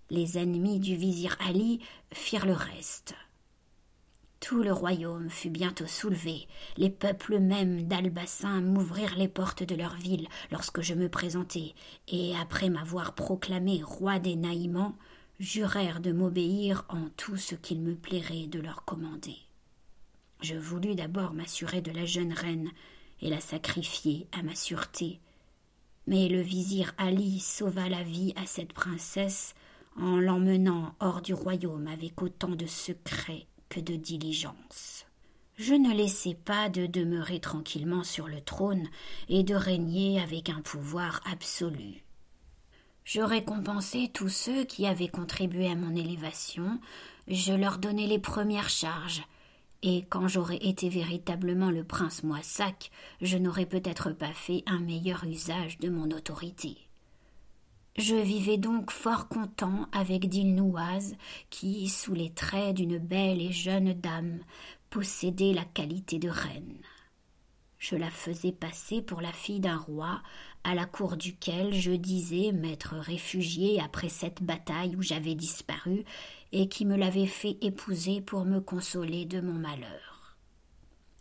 Les 0.10 0.38
ennemis 0.38 0.80
du 0.80 0.96
vizir 0.96 1.36
Ali 1.46 1.82
firent 2.14 2.46
le 2.46 2.54
reste. 2.54 3.16
Tout 4.42 4.64
le 4.64 4.74
royaume 4.74 5.30
fut 5.30 5.52
bientôt 5.52 5.86
soulevé. 5.86 6.48
Les 6.76 6.90
peuples 6.90 7.40
mêmes 7.40 7.84
d'Albassin 7.84 8.60
m'ouvrirent 8.60 9.16
les 9.16 9.28
portes 9.28 9.62
de 9.62 9.76
leur 9.76 9.96
ville 9.96 10.28
lorsque 10.52 10.82
je 10.82 10.96
me 10.96 11.10
présentai, 11.10 11.76
et 12.08 12.36
après 12.36 12.70
m'avoir 12.70 13.14
proclamé 13.14 13.82
roi 13.84 14.18
des 14.18 14.36
Naïmans, 14.36 14.98
jurèrent 15.40 16.02
de 16.02 16.12
m'obéir 16.12 16.86
en 16.90 17.08
tout 17.18 17.38
ce 17.38 17.54
qu'il 17.54 17.82
me 17.82 17.96
plairait 17.96 18.48
de 18.48 18.60
leur 18.60 18.84
commander. 18.84 19.38
Je 20.42 20.56
voulus 20.56 20.96
d'abord 20.96 21.34
m'assurer 21.34 21.82
de 21.82 21.92
la 21.92 22.06
jeune 22.06 22.34
reine 22.34 22.72
et 23.22 23.30
la 23.30 23.40
sacrifier 23.40 24.28
à 24.32 24.42
ma 24.42 24.56
sûreté. 24.56 25.20
Mais 26.08 26.28
le 26.30 26.42
vizir 26.42 26.94
Ali 26.98 27.40
sauva 27.40 27.90
la 27.90 28.02
vie 28.02 28.34
à 28.36 28.48
cette 28.48 28.74
princesse 28.74 29.54
en 29.98 30.20
l'emmenant 30.20 30.96
hors 31.00 31.22
du 31.22 31.36
royaume 31.36 31.88
avec 31.88 32.24
autant 32.24 32.56
de 32.56 32.66
secret 32.66 33.46
de 33.80 33.96
diligence. 33.96 35.06
Je 35.58 35.74
ne 35.74 35.94
laissai 35.94 36.34
pas 36.34 36.70
de 36.70 36.86
demeurer 36.86 37.40
tranquillement 37.40 38.04
sur 38.04 38.28
le 38.28 38.42
trône 38.42 38.88
et 39.30 39.44
de 39.44 39.56
régner 39.56 40.20
avec 40.22 40.50
un 40.50 40.62
pouvoir 40.62 41.22
absolu. 41.32 42.04
Je 43.04 43.22
récompensai 43.22 44.10
tous 44.14 44.30
ceux 44.30 44.64
qui 44.64 44.86
avaient 44.88 45.08
contribué 45.08 45.68
à 45.68 45.76
mon 45.76 45.96
élévation, 45.96 46.80
je 47.28 47.54
leur 47.54 47.78
donnai 47.78 48.08
les 48.08 48.20
premières 48.20 48.70
charges, 48.70 49.24
et 49.84 50.06
quand 50.10 50.28
j'aurais 50.28 50.58
été 50.58 50.90
véritablement 50.90 51.72
le 51.72 51.84
prince 51.84 52.24
Moissac, 52.24 52.92
je 53.22 53.38
n'aurais 53.38 53.66
peut-être 53.66 54.12
pas 54.12 54.34
fait 54.34 54.64
un 54.68 54.80
meilleur 54.80 55.24
usage 55.24 55.80
de 55.80 55.90
mon 55.90 56.12
autorité. 56.12 56.78
Je 57.98 58.16
vivais 58.16 58.58
donc 58.58 58.90
fort 58.90 59.28
content 59.28 59.88
avec 59.92 60.30
Dilnouaz, 60.30 61.16
qui, 61.50 61.90
sous 61.90 62.14
les 62.14 62.30
traits 62.30 62.76
d'une 62.76 62.98
belle 62.98 63.42
et 63.42 63.52
jeune 63.52 63.94
dame, 63.94 64.40
possédait 64.90 65.54
la 65.54 65.66
qualité 65.66 66.18
de 66.18 66.30
reine. 66.30 66.78
Je 67.80 67.96
la 67.96 68.10
faisais 68.10 68.54
passer 68.54 69.02
pour 69.02 69.22
la 69.22 69.34
fille 69.34 69.60
d'un 69.60 69.78
roi, 69.78 70.22
à 70.64 70.74
la 70.74 70.86
cour 70.86 71.18
duquel 71.18 71.74
je 71.74 71.92
disais 71.92 72.52
m'être 72.52 72.96
réfugié 72.96 73.82
après 73.82 74.10
cette 74.10 74.42
bataille 74.42 74.96
où 74.96 75.02
j'avais 75.02 75.36
disparu, 75.36 76.06
et 76.54 76.70
qui 76.70 76.86
me 76.86 76.96
l'avait 76.96 77.28
fait 77.28 77.58
épouser 77.62 78.22
pour 78.22 78.46
me 78.46 78.62
consoler 78.62 79.26
de 79.26 79.42
mon 79.42 79.54
malheur. 79.54 80.38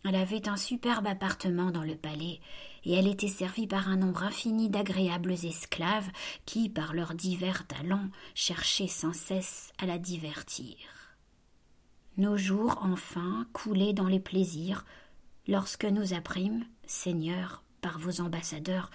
Elle 0.05 0.15
avait 0.15 0.47
un 0.47 0.57
superbe 0.57 1.07
appartement 1.07 1.71
dans 1.71 1.83
le 1.83 1.95
palais, 1.95 2.39
et 2.85 2.93
elle 2.93 3.07
était 3.07 3.27
servie 3.27 3.67
par 3.67 3.89
un 3.89 3.97
nombre 3.97 4.23
infini 4.23 4.69
d'agréables 4.69 5.33
esclaves 5.33 6.09
qui, 6.45 6.69
par 6.69 6.93
leurs 6.93 7.13
divers 7.13 7.67
talents, 7.67 8.09
cherchaient 8.33 8.87
sans 8.87 9.13
cesse 9.13 9.71
à 9.77 9.85
la 9.85 9.97
divertir. 9.97 10.75
Nos 12.17 12.37
jours, 12.37 12.79
enfin, 12.83 13.47
coulaient 13.53 13.93
dans 13.93 14.07
les 14.07 14.19
plaisirs, 14.19 14.85
lorsque 15.47 15.85
nous 15.85 16.13
apprîmes, 16.13 16.65
Seigneur, 16.85 17.63
par 17.81 17.99
vos 17.99 18.21
ambassadeurs, 18.21 18.91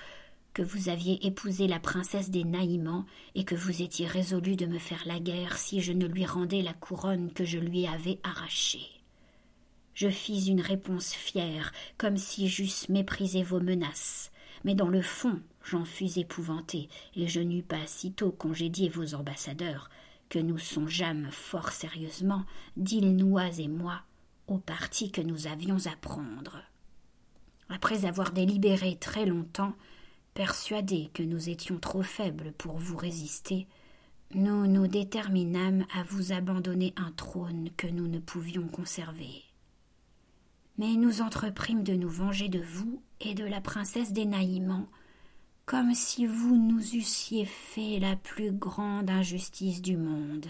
que 0.53 0.63
vous 0.63 0.89
aviez 0.89 1.27
épousé 1.27 1.67
la 1.67 1.79
princesse 1.79 2.31
des 2.31 2.45
Naïmans 2.45 3.05
et 3.35 3.45
que 3.45 3.55
vous 3.55 3.83
étiez 3.83 4.07
résolu 4.07 4.57
de 4.57 4.65
me 4.65 4.79
faire 4.79 5.03
la 5.05 5.21
guerre 5.21 5.59
si 5.59 5.83
je 5.83 5.93
ne 5.93 6.07
lui 6.07 6.25
rendais 6.25 6.63
la 6.63 6.73
couronne 6.73 7.31
que 7.33 7.45
je 7.45 7.59
lui 7.59 7.87
avais 7.87 8.21
arrachée. 8.23 8.96
Je 9.97 10.09
fis 10.09 10.49
une 10.49 10.61
réponse 10.61 11.13
fière, 11.13 11.73
comme 11.99 12.19
si 12.19 12.49
j'eusse 12.49 12.89
méprisé 12.89 13.43
vos 13.43 13.61
menaces, 13.61 14.31
mais 14.65 14.77
dans 14.77 14.89
le 14.89 15.03
fond 15.03 15.41
j'en 15.65 15.85
fus 15.85 16.19
épouvanté, 16.19 16.89
et 17.17 17.27
je 17.27 17.41
n'eus 17.41 17.65
pas 17.65 17.85
sitôt 17.87 18.31
congédié 18.31 18.89
vos 18.89 19.15
ambassadeurs 19.15 19.91
que 20.29 20.39
nous 20.39 20.59
songeâmes 20.59 21.29
fort 21.33 21.71
sérieusement, 21.71 22.45
d'Ilnoise 22.77 23.59
et 23.59 23.67
moi, 23.67 24.03
au 24.47 24.59
parti 24.59 25.11
que 25.11 25.21
nous 25.21 25.49
avions 25.49 25.87
à 25.87 25.97
prendre. 25.97 26.63
Après 27.69 28.05
avoir 28.05 28.31
délibéré 28.31 28.97
très 29.01 29.27
longtemps, 29.27 29.75
Persuadés 30.37 31.09
que 31.15 31.23
nous 31.23 31.49
étions 31.49 31.79
trop 31.79 32.03
faibles 32.03 32.53
pour 32.59 32.77
vous 32.77 32.99
résister, 32.99 33.67
nous 34.35 34.67
nous 34.67 34.87
déterminâmes 34.87 35.87
à 35.95 36.03
vous 36.03 36.33
abandonner 36.33 36.93
un 36.99 37.11
trône 37.13 37.71
que 37.79 37.87
nous 37.87 38.07
ne 38.07 38.19
pouvions 38.19 38.69
conserver. 38.69 39.47
Mais 40.79 40.95
nous 40.97 41.23
entreprîmes 41.23 41.83
de 41.83 41.95
nous 41.95 42.09
venger 42.09 42.49
de 42.49 42.61
vous 42.61 43.01
et 43.21 43.35
de 43.35 43.45
la 43.45 43.61
princesse 43.61 44.13
des 44.13 44.27
Naïmans, 44.27 44.87
comme 45.65 45.95
si 45.95 46.27
vous 46.27 46.57
nous 46.57 46.95
eussiez 46.95 47.45
fait 47.45 47.99
la 47.99 48.17
plus 48.17 48.53
grande 48.53 49.11
injustice 49.11 49.81
du 49.81 49.97
monde. 49.97 50.47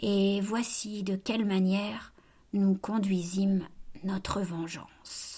Et 0.00 0.40
voici 0.40 1.02
de 1.02 1.16
quelle 1.16 1.44
manière 1.44 2.12
nous 2.52 2.74
conduisîmes 2.74 3.66
notre 4.04 4.40
vengeance. 4.40 5.31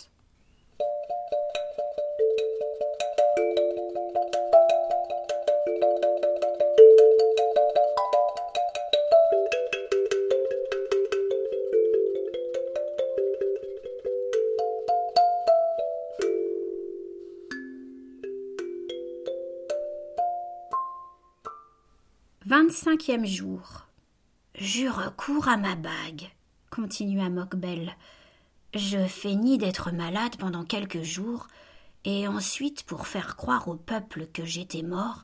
Vingt-cinquième 22.75 23.25
jour. 23.25 23.87
J'eus 24.57 24.91
recours 24.91 25.47
à 25.47 25.57
ma 25.57 25.77
bague, 25.77 26.29
continua 26.71 27.29
Mokbel. 27.29 27.95
Je 28.75 29.07
feignis 29.07 29.59
d'être 29.59 29.93
malade 29.93 30.35
pendant 30.39 30.65
quelques 30.65 31.03
jours, 31.03 31.47
et 32.05 32.27
ensuite, 32.27 32.83
pour 32.83 33.07
faire 33.07 33.37
croire 33.37 33.69
au 33.69 33.77
peuple 33.77 34.27
que 34.27 34.45
j'étais 34.45 34.83
mort, 34.83 35.23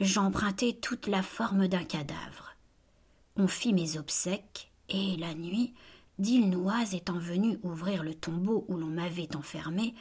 j'empruntai 0.00 0.74
toute 0.80 1.06
la 1.06 1.22
forme 1.22 1.66
d'un 1.66 1.82
cadavre. 1.84 2.56
On 3.36 3.48
fit 3.48 3.72
mes 3.72 3.96
obsèques, 3.96 4.70
et 4.90 5.16
la 5.16 5.32
nuit, 5.32 5.72
Dilnoise 6.18 6.94
étant 6.94 7.18
venu 7.18 7.58
ouvrir 7.62 8.02
le 8.02 8.14
tombeau 8.14 8.66
où 8.68 8.76
l'on 8.76 8.88
m'avait 8.88 9.34
enfermé, 9.34 9.94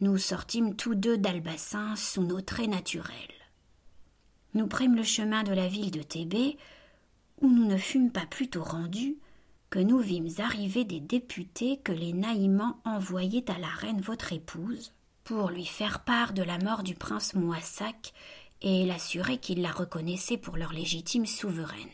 nous 0.00 0.16
sortîmes 0.16 0.76
tous 0.76 0.94
deux 0.94 1.18
d'Albassin 1.18 1.96
sous 1.96 2.22
nos 2.22 2.40
traits 2.40 2.70
naturels. 2.70 3.35
Nous 4.56 4.68
prîmes 4.68 4.96
le 4.96 5.02
chemin 5.02 5.42
de 5.42 5.52
la 5.52 5.68
ville 5.68 5.90
de 5.90 6.02
Thébé, 6.02 6.56
où 7.42 7.46
nous 7.46 7.66
ne 7.66 7.76
fûmes 7.76 8.10
pas 8.10 8.24
plutôt 8.24 8.62
rendus 8.62 9.18
que 9.68 9.78
nous 9.78 9.98
vîmes 9.98 10.30
arriver 10.38 10.86
des 10.86 10.98
députés 10.98 11.76
que 11.84 11.92
les 11.92 12.14
Naïmans 12.14 12.80
envoyaient 12.86 13.50
à 13.50 13.58
la 13.58 13.66
reine 13.66 14.00
votre 14.00 14.32
épouse 14.32 14.94
pour 15.24 15.50
lui 15.50 15.66
faire 15.66 16.04
part 16.04 16.32
de 16.32 16.42
la 16.42 16.56
mort 16.56 16.82
du 16.82 16.94
prince 16.94 17.34
Moissac 17.34 18.14
et 18.62 18.86
l'assurer 18.86 19.36
qu'ils 19.36 19.60
la 19.60 19.72
reconnaissaient 19.72 20.38
pour 20.38 20.56
leur 20.56 20.72
légitime 20.72 21.26
souveraine. 21.26 21.90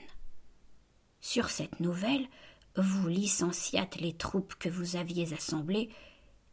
Sur 1.21 1.51
cette 1.51 1.81
nouvelle, 1.81 2.29
vous 2.77 3.09
licenciâtes 3.09 4.01
les 4.01 4.13
troupes 4.13 4.55
que 4.55 4.69
vous 4.69 4.95
aviez 4.95 5.35
assemblées 5.35 5.91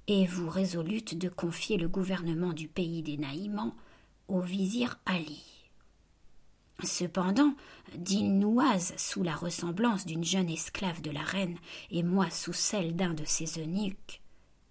et 0.07 0.25
vous 0.25 0.49
résolûtes 0.49 1.19
de 1.19 1.29
confier 1.29 1.77
le 1.77 1.87
gouvernement 1.87 2.53
du 2.53 2.67
pays 2.67 3.03
des 3.03 3.17
Naïmans 3.17 3.75
au 4.27 4.41
vizir 4.41 4.97
Ali. 5.05 5.58
Cependant, 6.83 7.53
Dilnouaz, 7.97 8.93
sous 8.97 9.23
la 9.23 9.35
ressemblance 9.35 10.05
d'une 10.05 10.23
jeune 10.23 10.49
esclave 10.49 11.01
de 11.01 11.11
la 11.11 11.21
reine, 11.21 11.57
et 11.91 12.03
moi 12.03 12.29
sous 12.29 12.53
celle 12.53 12.95
d'un 12.95 13.13
de 13.13 13.25
ses 13.25 13.59
eunuques, 13.61 14.21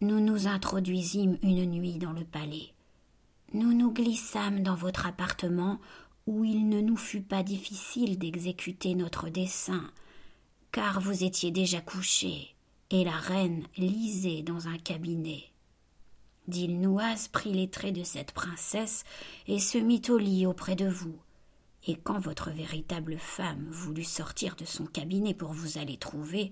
nous 0.01 0.21
nous 0.21 0.47
introduisîmes 0.47 1.39
une 1.43 1.67
nuit 1.67 1.99
dans 1.99 2.13
le 2.13 2.25
palais. 2.25 2.73
Nous 3.53 3.75
nous 3.75 3.93
glissâmes 3.93 4.63
dans 4.63 4.75
votre 4.75 5.07
appartement 5.07 5.81
où 6.27 6.45
il 6.45 6.69
ne 6.69 6.81
nous 6.81 6.97
fut 6.97 7.23
pas 7.23 7.43
difficile 7.43 8.19
d'exécuter 8.19 8.95
notre 8.95 9.29
dessein, 9.29 9.91
car 10.73 11.01
vous 11.01 11.25
étiez 11.25 11.51
déjà 11.51 11.81
couché, 11.81 12.55
et 12.91 13.05
la 13.05 13.17
reine 13.17 13.65
lisait 13.77 14.43
dans 14.43 14.69
un 14.69 14.79
cabinet. 14.79 15.45
Dilnouaz 16.47 17.29
prit 17.31 17.53
les 17.53 17.69
traits 17.69 17.95
de 17.95 18.05
cette 18.05 18.33
princesse 18.33 19.05
et 19.47 19.59
se 19.59 19.77
mit 19.77 20.03
au 20.09 20.17
lit 20.17 20.47
auprès 20.47 20.77
de 20.77 20.89
vous. 20.89 21.19
Et 21.87 21.97
quand 21.97 22.19
votre 22.19 22.51
véritable 22.51 23.19
femme 23.19 23.67
voulut 23.71 24.05
sortir 24.05 24.57
de 24.57 24.65
son 24.65 24.87
cabinet 24.87 25.35
pour 25.35 25.53
vous 25.53 25.79
aller 25.79 25.97
trouver, 25.97 26.51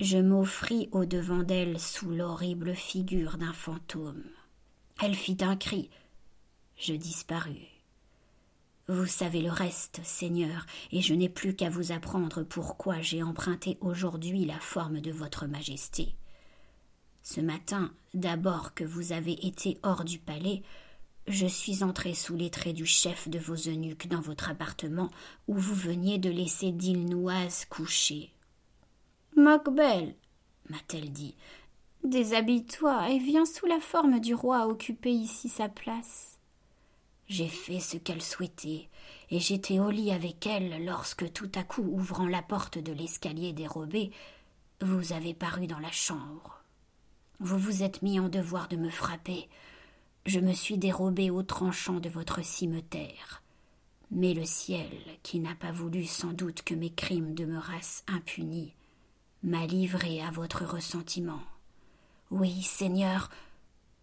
je 0.00 0.18
m'offris 0.18 0.88
au 0.92 1.04
devant 1.04 1.42
d'elle 1.42 1.78
sous 1.78 2.10
l'horrible 2.10 2.74
figure 2.74 3.36
d'un 3.36 3.52
fantôme. 3.52 4.24
Elle 5.02 5.14
fit 5.14 5.38
un 5.40 5.56
cri. 5.56 5.90
Je 6.76 6.94
disparus. 6.94 7.68
Vous 8.86 9.06
savez 9.06 9.40
le 9.40 9.50
reste, 9.50 10.00
Seigneur, 10.04 10.66
et 10.92 11.00
je 11.00 11.14
n'ai 11.14 11.28
plus 11.30 11.56
qu'à 11.56 11.70
vous 11.70 11.92
apprendre 11.92 12.42
pourquoi 12.42 13.00
j'ai 13.00 13.22
emprunté 13.22 13.78
aujourd'hui 13.80 14.44
la 14.44 14.60
forme 14.60 15.00
de 15.00 15.10
votre 15.10 15.46
Majesté. 15.46 16.14
Ce 17.22 17.40
matin, 17.40 17.90
d'abord 18.12 18.74
que 18.74 18.84
vous 18.84 19.12
avez 19.12 19.46
été 19.46 19.78
hors 19.82 20.04
du 20.04 20.18
palais, 20.18 20.62
je 21.26 21.46
suis 21.46 21.82
entré 21.82 22.14
sous 22.14 22.36
les 22.36 22.50
traits 22.50 22.74
du 22.74 22.86
chef 22.86 23.28
de 23.28 23.38
vos 23.38 23.54
eunuques 23.54 24.08
dans 24.08 24.20
votre 24.20 24.50
appartement 24.50 25.10
où 25.48 25.56
vous 25.56 25.74
veniez 25.74 26.18
de 26.18 26.30
laisser 26.30 26.70
Dilnouaz 26.70 27.64
coucher. 27.68 28.30
Mokbel, 29.36 30.14
m'a-t-elle 30.68 31.10
dit, 31.12 31.34
déshabille-toi 32.04 33.10
et 33.10 33.18
viens 33.18 33.46
sous 33.46 33.66
la 33.66 33.80
forme 33.80 34.20
du 34.20 34.34
roi 34.34 34.66
occuper 34.66 35.10
ici 35.10 35.48
sa 35.48 35.68
place. 35.68 36.38
J'ai 37.26 37.48
fait 37.48 37.80
ce 37.80 37.96
qu'elle 37.96 38.22
souhaitait, 38.22 38.88
et 39.30 39.40
j'étais 39.40 39.78
au 39.78 39.90
lit 39.90 40.12
avec 40.12 40.46
elle 40.46 40.84
lorsque 40.84 41.32
tout 41.32 41.50
à 41.54 41.62
coup, 41.62 41.82
ouvrant 41.82 42.28
la 42.28 42.42
porte 42.42 42.78
de 42.78 42.92
l'escalier 42.92 43.52
dérobé, 43.54 44.10
vous 44.82 45.14
avez 45.14 45.32
paru 45.32 45.66
dans 45.66 45.78
la 45.78 45.90
chambre. 45.90 46.62
Vous 47.40 47.58
vous 47.58 47.82
êtes 47.82 48.02
mis 48.02 48.20
en 48.20 48.28
devoir 48.28 48.68
de 48.68 48.76
me 48.76 48.90
frapper. 48.90 49.48
Je 50.26 50.40
me 50.40 50.54
suis 50.54 50.78
dérobé 50.78 51.30
au 51.30 51.42
tranchant 51.42 52.00
de 52.00 52.08
votre 52.08 52.42
cimeterre. 52.42 53.42
Mais 54.10 54.32
le 54.32 54.46
ciel, 54.46 54.90
qui 55.22 55.38
n'a 55.38 55.54
pas 55.54 55.70
voulu 55.70 56.06
sans 56.06 56.32
doute 56.32 56.62
que 56.62 56.74
mes 56.74 56.90
crimes 56.90 57.34
demeurassent 57.34 58.04
impunis, 58.06 58.74
m'a 59.42 59.66
livré 59.66 60.22
à 60.22 60.30
votre 60.30 60.64
ressentiment. 60.64 61.42
Oui, 62.30 62.62
Seigneur, 62.62 63.28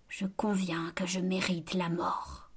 je 0.10 0.28
conviens 0.28 0.92
que 0.92 1.08
je 1.08 1.20
mérite 1.20 1.74
la 1.74 1.90
mort. 1.90 2.52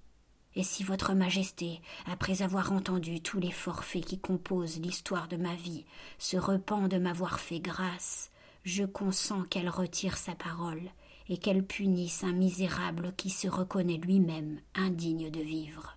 Et 0.57 0.63
si 0.63 0.85
votre 0.85 1.15
Majesté, 1.15 1.81
après 2.07 2.43
avoir 2.43 2.73
entendu 2.73 3.23
tous 3.23 3.41
les 3.41 3.51
forfaits 3.51 4.05
qui 4.05 4.19
composent 4.19 4.79
l'histoire 4.79 5.27
de 5.27 5.37
ma 5.37 5.55
vie, 5.55 5.87
se 6.19 6.37
repent 6.37 6.89
de 6.89 6.99
m'avoir 6.99 7.41
fait 7.41 7.61
grâce, 7.61 8.31
je 8.65 8.85
consens 8.85 9.45
qu'elle 9.45 9.71
retire 9.71 10.19
sa 10.19 10.35
parole 10.35 10.91
et 11.29 11.39
qu'elle 11.39 11.65
punisse 11.65 12.25
un 12.25 12.33
misérable 12.33 13.13
qui 13.17 13.31
se 13.31 13.49
reconnaît 13.49 13.97
lui-même 13.97 14.59
indigne 14.75 15.31
de 15.31 15.41
vivre. 15.41 15.97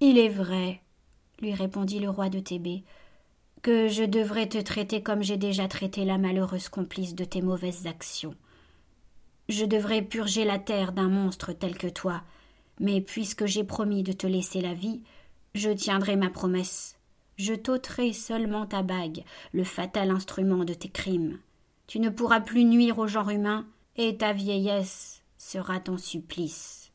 Il 0.00 0.18
est 0.18 0.28
vrai, 0.28 0.80
lui 1.40 1.54
répondit 1.54 1.98
le 1.98 2.10
roi 2.10 2.28
de 2.28 2.38
Thébé, 2.38 2.84
que 3.62 3.88
je 3.88 4.04
devrais 4.04 4.48
te 4.48 4.58
traiter 4.58 5.02
comme 5.02 5.22
j'ai 5.22 5.36
déjà 5.36 5.66
traité 5.66 6.04
la 6.04 6.18
malheureuse 6.18 6.68
complice 6.68 7.14
de 7.14 7.24
tes 7.24 7.42
mauvaises 7.42 7.86
actions. 7.86 8.34
Je 9.48 9.64
devrais 9.64 10.02
purger 10.02 10.44
la 10.44 10.58
terre 10.58 10.92
d'un 10.92 11.08
monstre 11.08 11.52
tel 11.52 11.76
que 11.76 11.88
toi, 11.88 12.22
mais 12.80 13.00
puisque 13.00 13.46
j'ai 13.46 13.64
promis 13.64 14.02
de 14.02 14.12
te 14.12 14.26
laisser 14.26 14.60
la 14.60 14.74
vie, 14.74 15.02
je 15.54 15.70
tiendrai 15.70 16.16
ma 16.16 16.30
promesse. 16.30 16.96
Je 17.36 17.54
t'ôterai 17.54 18.12
seulement 18.12 18.66
ta 18.66 18.82
bague, 18.82 19.24
le 19.52 19.64
fatal 19.64 20.10
instrument 20.10 20.64
de 20.64 20.74
tes 20.74 20.88
crimes. 20.88 21.38
Tu 21.86 22.00
ne 22.00 22.10
pourras 22.10 22.40
plus 22.40 22.64
nuire 22.64 22.98
au 22.98 23.06
genre 23.06 23.30
humain, 23.30 23.66
et 23.98 24.16
ta 24.16 24.32
vieillesse 24.32 25.22
sera 25.36 25.80
ton 25.80 25.98
supplice. 25.98 26.92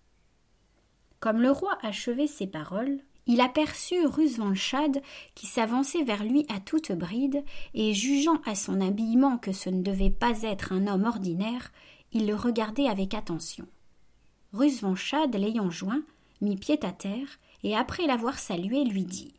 Comme 1.19 1.41
le 1.41 1.51
roi 1.51 1.77
achevait 1.81 2.27
ces 2.27 2.47
paroles, 2.47 2.99
il 3.27 3.41
aperçut 3.41 4.05
Rusvanchad 4.05 5.01
qui 5.35 5.45
s'avançait 5.45 6.03
vers 6.03 6.23
lui 6.23 6.45
à 6.49 6.59
toute 6.59 6.91
bride, 6.93 7.43
et 7.73 7.93
jugeant 7.93 8.41
à 8.45 8.55
son 8.55 8.81
habillement 8.81 9.37
que 9.37 9.51
ce 9.51 9.69
ne 9.69 9.83
devait 9.83 10.09
pas 10.09 10.41
être 10.41 10.73
un 10.73 10.87
homme 10.87 11.05
ordinaire, 11.05 11.71
il 12.13 12.25
le 12.25 12.35
regardait 12.35 12.87
avec 12.87 13.13
attention. 13.13 13.67
Rusvanchad, 14.53 15.35
l'ayant 15.35 15.69
joint, 15.69 16.03
mit 16.41 16.57
pied 16.57 16.79
à 16.83 16.91
terre, 16.91 17.39
et 17.63 17.75
après 17.75 18.07
l'avoir 18.07 18.39
salué, 18.39 18.83
lui 18.83 19.03
dit 19.03 19.33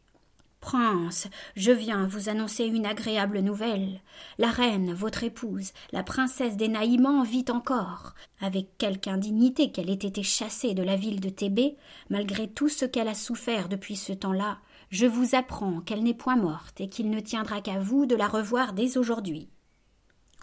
Prince, 0.64 1.28
je 1.56 1.72
viens 1.72 2.06
vous 2.06 2.30
annoncer 2.30 2.64
une 2.64 2.86
agréable 2.86 3.40
nouvelle. 3.40 4.00
La 4.38 4.50
reine, 4.50 4.94
votre 4.94 5.22
épouse, 5.22 5.72
la 5.92 6.02
princesse 6.02 6.56
des 6.56 6.68
Naïmans, 6.68 7.22
vit 7.22 7.44
encore. 7.50 8.14
Avec 8.40 8.78
quelque 8.78 9.08
indignité 9.08 9.70
qu'elle 9.70 9.90
ait 9.90 9.92
été 9.92 10.22
chassée 10.22 10.72
de 10.72 10.82
la 10.82 10.96
ville 10.96 11.20
de 11.20 11.28
Thébé, 11.28 11.76
malgré 12.08 12.48
tout 12.48 12.70
ce 12.70 12.86
qu'elle 12.86 13.08
a 13.08 13.14
souffert 13.14 13.68
depuis 13.68 13.94
ce 13.94 14.14
temps-là, 14.14 14.56
je 14.88 15.04
vous 15.04 15.34
apprends 15.34 15.82
qu'elle 15.82 16.02
n'est 16.02 16.14
point 16.14 16.36
morte 16.36 16.80
et 16.80 16.88
qu'il 16.88 17.10
ne 17.10 17.20
tiendra 17.20 17.60
qu'à 17.60 17.78
vous 17.78 18.06
de 18.06 18.16
la 18.16 18.26
revoir 18.26 18.72
dès 18.72 18.96
aujourd'hui. 18.96 19.50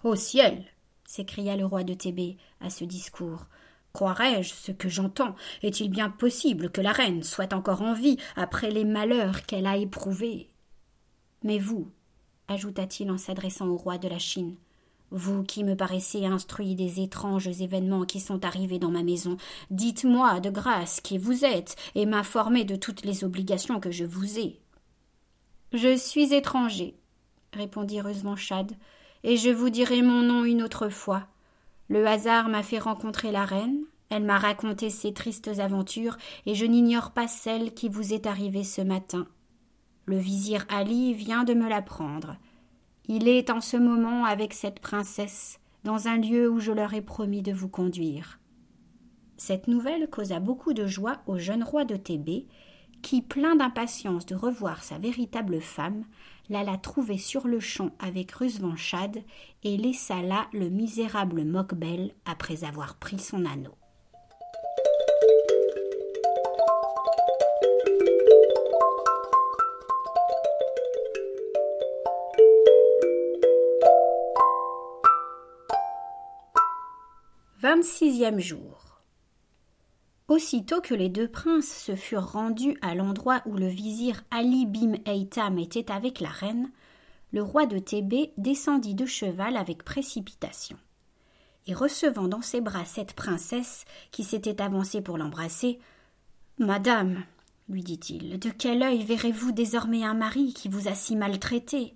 Au 0.04 0.16
ciel 0.16 0.66
s'écria 1.04 1.58
le 1.58 1.66
roi 1.66 1.84
de 1.84 1.96
Thébé 1.96 2.38
à 2.60 2.70
ce 2.70 2.86
discours. 2.86 3.48
Croirais-je 3.94 4.54
ce 4.54 4.72
que 4.72 4.90
j'entends? 4.90 5.36
Est-il 5.64 5.90
bien 5.90 6.10
possible 6.10 6.72
que 6.72 6.82
la 6.82 6.92
reine 6.92 7.24
soit 7.24 7.54
encore 7.54 7.82
en 7.82 7.94
vie 7.94 8.18
après 8.36 8.72
les 8.72 8.86
malheurs 8.86 9.46
qu'elle 9.46 9.68
a 9.68 9.78
éprouvés? 9.78 10.48
Mais 11.44 11.60
vous, 11.60 11.92
ajouta-t-il 12.48 13.12
en 13.12 13.18
s'adressant 13.18 13.68
au 13.68 13.76
roi 13.76 13.98
de 13.98 14.08
la 14.08 14.20
Chine, 14.20 14.56
vous 15.12 15.44
qui 15.44 15.66
me 15.66 15.76
paraissez 15.76 16.26
instruit 16.26 16.76
des 16.76 17.02
étranges 17.02 17.48
événements 17.48 18.06
qui 18.06 18.22
sont 18.22 18.46
arrivés 18.46 18.80
dans 18.80 18.92
ma 18.92 19.04
maison, 19.04 19.36
dites-moi 19.70 20.40
de 20.40 20.50
grâce 20.50 21.02
qui 21.02 21.18
vous 21.18 21.44
êtes 21.44 21.76
et 21.96 22.06
m'informez 22.06 22.64
de 22.64 22.78
toutes 22.78 23.04
les 23.04 23.26
obligations 23.26 23.82
que 23.82 23.92
je 23.92 24.06
vous 24.06 24.40
ai. 24.40 24.62
Je 25.74 25.98
suis 25.98 26.34
étranger, 26.34 26.96
répondit 27.54 28.00
Chad, 28.38 28.72
et 29.24 29.36
je 29.36 29.50
vous 29.50 29.70
dirai 29.70 30.02
mon 30.02 30.22
nom 30.22 30.46
une 30.46 30.64
autre 30.64 30.88
fois. 30.88 31.28
Le 31.92 32.08
hasard 32.08 32.48
m'a 32.48 32.64
fait 32.64 32.80
rencontrer 32.80 33.34
la 33.34 33.44
reine, 33.44 33.82
elle 34.10 34.24
m'a 34.24 34.38
raconté 34.38 34.90
ses 34.90 35.14
tristes 35.14 35.60
aventures, 35.60 36.16
et 36.46 36.56
je 36.56 36.66
n'ignore 36.66 37.12
pas 37.12 37.28
celle 37.28 37.74
qui 37.74 37.90
vous 37.90 38.14
est 38.14 38.28
arrivée 38.28 38.64
ce 38.64 38.80
matin. 38.80 39.28
Le 40.06 40.16
vizir 40.16 40.66
Ali 40.70 41.14
vient 41.14 41.44
de 41.44 41.54
me 41.54 41.68
l'apprendre. 41.68 42.38
Il 43.10 43.28
est 43.28 43.50
en 43.50 43.60
ce 43.60 43.76
moment 43.76 44.24
avec 44.24 44.54
cette 44.54 44.80
princesse, 44.80 45.60
dans 45.84 46.08
un 46.08 46.16
lieu 46.16 46.50
où 46.50 46.62
je 46.62 46.72
leur 46.72 46.94
ai 46.94 47.02
promis 47.02 47.42
de 47.42 47.52
vous 47.52 47.68
conduire. 47.68 48.40
Cette 49.36 49.68
nouvelle 49.68 50.10
causa 50.10 50.40
beaucoup 50.40 50.72
de 50.72 50.88
joie 50.88 51.18
au 51.28 51.38
jeune 51.38 51.62
roi 51.62 51.84
de 51.84 51.98
Thébé, 51.98 52.48
qui, 53.02 53.22
plein 53.22 53.56
d'impatience 53.56 54.26
de 54.26 54.36
revoir 54.36 54.84
sa 54.84 54.98
véritable 54.98 55.62
femme, 55.62 56.06
l'alla 56.50 56.78
trouver 56.78 57.18
sur 57.18 57.48
le 57.48 57.60
champ 57.60 57.92
avec 58.00 58.32
Rusvanchad 58.32 59.18
et 59.64 59.78
laissa 59.78 60.22
là 60.22 60.48
le 60.54 60.70
misérable 60.70 61.44
Mokbel 61.46 62.14
après 62.26 62.64
avoir 62.64 62.96
pris 62.96 63.20
son 63.20 63.46
anneau. 63.46 63.76
Vingt-sixième 77.62 78.40
jour. 78.40 78.91
Aussitôt 80.32 80.80
que 80.80 80.94
les 80.94 81.10
deux 81.10 81.28
princes 81.28 81.68
se 81.68 81.94
furent 81.94 82.32
rendus 82.32 82.78
à 82.82 82.96
l'endroit 82.96 83.42
où 83.46 83.58
le 83.58 83.68
vizir 83.68 84.24
Ali 84.32 84.66
Bim 84.66 84.94
Eitam 85.06 85.60
était 85.60 85.92
avec 85.92 86.22
la 86.22 86.30
reine, 86.30 86.72
le 87.34 87.44
roi 87.44 87.66
de 87.66 87.80
Thébé 87.80 88.32
descendit 88.38 88.96
de 88.96 89.06
cheval 89.06 89.58
avec 89.58 89.84
précipitation. 89.84 90.78
Et 91.68 91.74
recevant 91.74 92.30
dans 92.30 92.42
ses 92.42 92.62
bras 92.62 92.86
cette 92.86 93.12
princesse 93.12 93.84
qui 94.12 94.24
s'était 94.24 94.62
avancée 94.62 95.02
pour 95.02 95.18
l'embrasser, 95.18 95.80
Madame, 96.60 97.26
lui 97.68 97.84
dit-il, 97.84 98.40
de 98.40 98.52
quel 98.52 98.84
œil 98.84 99.04
verrez-vous 99.04 99.52
désormais 99.52 100.06
un 100.06 100.14
mari 100.14 100.54
qui 100.54 100.70
vous 100.70 100.88
a 100.88 100.96
si 100.96 101.18
maltraité? 101.18 101.94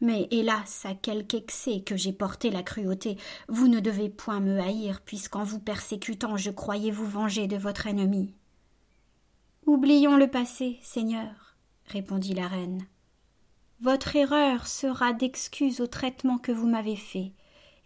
Mais 0.00 0.28
hélas, 0.30 0.84
à 0.84 0.94
quelque 0.94 1.36
excès 1.36 1.80
que 1.80 1.96
j'ai 1.96 2.12
porté 2.12 2.50
la 2.50 2.62
cruauté, 2.62 3.16
vous 3.48 3.68
ne 3.68 3.80
devez 3.80 4.10
point 4.10 4.40
me 4.40 4.60
haïr, 4.60 5.00
puisqu'en 5.00 5.44
vous 5.44 5.60
persécutant 5.60 6.36
je 6.36 6.50
croyais 6.50 6.90
vous 6.90 7.06
venger 7.06 7.46
de 7.46 7.56
votre 7.56 7.86
ennemi. 7.86 8.34
Oublions 9.64 10.16
le 10.16 10.28
passé, 10.28 10.78
Seigneur, 10.82 11.56
répondit 11.86 12.34
la 12.34 12.46
reine. 12.46 12.86
Votre 13.80 14.16
erreur 14.16 14.66
sera 14.66 15.12
d'excuse 15.12 15.80
au 15.80 15.86
traitement 15.86 16.38
que 16.38 16.52
vous 16.52 16.68
m'avez 16.68 16.96
fait, 16.96 17.32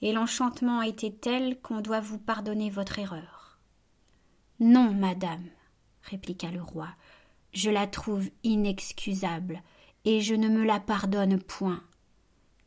et 0.03 0.13
l'enchantement 0.13 0.83
été 0.83 1.13
tel 1.13 1.61
qu'on 1.61 1.81
doit 1.81 2.01
vous 2.01 2.19
pardonner 2.19 2.71
votre 2.71 2.99
erreur. 2.99 3.59
Non, 4.59 4.93
madame, 4.93 5.47
répliqua 6.03 6.51
le 6.51 6.63
roi, 6.63 6.89
je 7.53 7.71
la 7.71 7.87
trouve 7.87 8.29
inexcusable, 8.43 9.63
et 10.05 10.21
je 10.21 10.35
ne 10.35 10.49
me 10.49 10.65
la 10.65 10.81
pardonne 10.81 11.41
point 11.41 11.83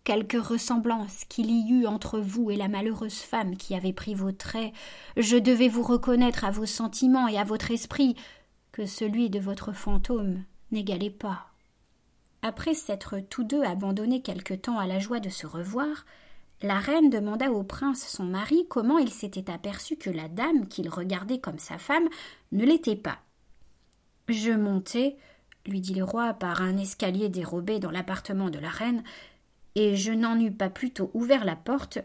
quelque 0.03 0.37
ressemblance 0.37 1.23
qu'il 1.29 1.49
y 1.49 1.71
eût 1.71 1.85
entre 1.85 2.19
vous 2.19 2.51
et 2.51 2.55
la 2.55 2.67
malheureuse 2.67 3.19
femme 3.19 3.55
qui 3.55 3.75
avait 3.75 3.93
pris 3.93 4.15
vos 4.15 4.31
traits, 4.31 4.73
je 5.17 5.37
devais 5.37 5.69
vous 5.69 5.83
reconnaître 5.83 6.43
à 6.43 6.51
vos 6.51 6.65
sentiments 6.65 7.27
et 7.27 7.37
à 7.37 7.43
votre 7.43 7.71
esprit 7.71 8.15
que 8.71 8.85
celui 8.85 9.29
de 9.29 9.39
votre 9.39 9.71
fantôme 9.71 10.43
n'égalait 10.71 11.09
pas. 11.09 11.47
Après 12.41 12.73
s'être 12.73 13.19
tous 13.19 13.45
deux 13.45 13.63
abandonnés 13.63 14.21
quelque 14.21 14.53
temps 14.53 14.77
à 14.77 14.87
la 14.87 14.99
joie 14.99 15.21
de 15.21 15.29
se 15.29 15.47
revoir, 15.47 16.05
la 16.61 16.79
reine 16.79 17.09
demanda 17.09 17.51
au 17.51 17.63
prince 17.63 18.05
son 18.07 18.25
mari 18.25 18.65
comment 18.69 18.97
il 18.97 19.09
s'était 19.09 19.51
aperçu 19.51 19.95
que 19.95 20.09
la 20.09 20.27
dame 20.27 20.67
qu'il 20.67 20.89
regardait 20.89 21.39
comme 21.39 21.59
sa 21.59 21.77
femme 21.77 22.07
ne 22.51 22.65
l'était 22.65 22.95
pas. 22.97 23.19
Je 24.27 24.51
montai, 24.51 25.17
lui 25.65 25.81
dit 25.81 25.93
le 25.93 26.03
roi, 26.03 26.33
par 26.33 26.61
un 26.61 26.77
escalier 26.77 27.29
dérobé 27.29 27.79
dans 27.79 27.91
l'appartement 27.91 28.49
de 28.49 28.59
la 28.59 28.69
reine, 28.69 29.03
et 29.75 29.95
je 29.95 30.11
n'en 30.11 30.39
eus 30.39 30.51
pas 30.51 30.69
plutôt 30.69 31.11
ouvert 31.13 31.45
la 31.45 31.55
porte 31.55 31.99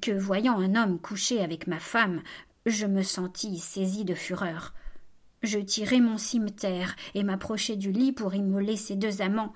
que, 0.00 0.12
voyant 0.12 0.58
un 0.58 0.74
homme 0.74 0.98
couché 0.98 1.40
avec 1.40 1.66
ma 1.66 1.80
femme, 1.80 2.22
je 2.66 2.86
me 2.86 3.02
sentis 3.02 3.58
saisi 3.58 4.04
de 4.04 4.14
fureur. 4.14 4.74
Je 5.42 5.58
tirai 5.58 6.00
mon 6.00 6.18
cimeterre 6.18 6.96
et 7.14 7.22
m'approchai 7.22 7.76
du 7.76 7.92
lit 7.92 8.12
pour 8.12 8.34
immoler 8.34 8.76
ces 8.76 8.96
deux 8.96 9.22
amants, 9.22 9.52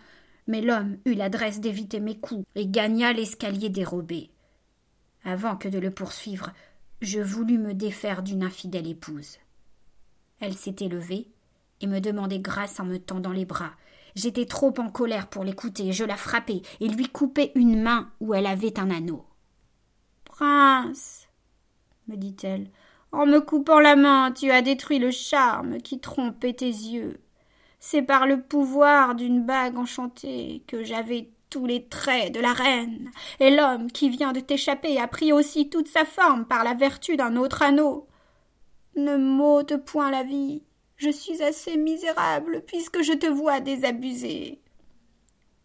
mais 0.46 0.60
l'homme 0.60 0.96
eut 1.04 1.14
l'adresse 1.14 1.60
d'éviter 1.60 2.00
mes 2.00 2.18
coups 2.18 2.44
et 2.54 2.66
gagna 2.66 3.12
l'escalier 3.12 3.68
dérobé. 3.68 4.30
Avant 5.24 5.56
que 5.56 5.68
de 5.68 5.78
le 5.78 5.90
poursuivre, 5.90 6.52
je 7.00 7.20
voulus 7.20 7.58
me 7.58 7.74
défaire 7.74 8.22
d'une 8.22 8.42
infidèle 8.42 8.88
épouse. 8.88 9.38
Elle 10.40 10.54
s'était 10.54 10.88
levée 10.88 11.28
et 11.80 11.86
me 11.86 12.00
demandait 12.00 12.38
grâce 12.38 12.80
en 12.80 12.84
me 12.84 12.98
tendant 12.98 13.32
les 13.32 13.44
bras, 13.44 13.72
J'étais 14.14 14.46
trop 14.46 14.72
en 14.78 14.90
colère 14.90 15.28
pour 15.28 15.44
l'écouter, 15.44 15.92
je 15.92 16.04
la 16.04 16.16
frappai 16.16 16.62
et 16.80 16.88
lui 16.88 17.08
coupai 17.08 17.50
une 17.54 17.82
main 17.82 18.10
où 18.20 18.34
elle 18.34 18.46
avait 18.46 18.78
un 18.78 18.90
anneau. 18.90 19.24
Prince, 20.24 21.28
me 22.08 22.16
dit-elle, 22.16 22.70
en 23.12 23.26
me 23.26 23.40
coupant 23.40 23.80
la 23.80 23.96
main, 23.96 24.32
tu 24.32 24.50
as 24.50 24.62
détruit 24.62 24.98
le 24.98 25.10
charme 25.10 25.78
qui 25.78 26.00
trompait 26.00 26.52
tes 26.52 26.66
yeux. 26.66 27.20
C'est 27.78 28.02
par 28.02 28.26
le 28.26 28.40
pouvoir 28.40 29.14
d'une 29.14 29.44
bague 29.44 29.76
enchantée 29.76 30.64
que 30.66 30.84
j'avais 30.84 31.30
tous 31.50 31.66
les 31.66 31.86
traits 31.86 32.34
de 32.34 32.40
la 32.40 32.52
reine, 32.52 33.10
et 33.38 33.54
l'homme 33.54 33.90
qui 33.90 34.10
vient 34.10 34.32
de 34.32 34.40
t'échapper 34.40 34.98
a 34.98 35.06
pris 35.06 35.32
aussi 35.32 35.70
toute 35.70 35.86
sa 35.86 36.04
forme 36.04 36.46
par 36.46 36.64
la 36.64 36.74
vertu 36.74 37.16
d'un 37.16 37.36
autre 37.36 37.62
anneau. 37.62 38.08
Ne 38.96 39.16
m'ôte 39.16 39.76
point 39.84 40.10
la 40.10 40.24
vie, 40.24 40.62
je 41.04 41.10
suis 41.10 41.42
assez 41.42 41.76
misérable 41.76 42.62
puisque 42.66 43.02
je 43.02 43.12
te 43.12 43.26
vois 43.26 43.60
désabusé. 43.60 44.60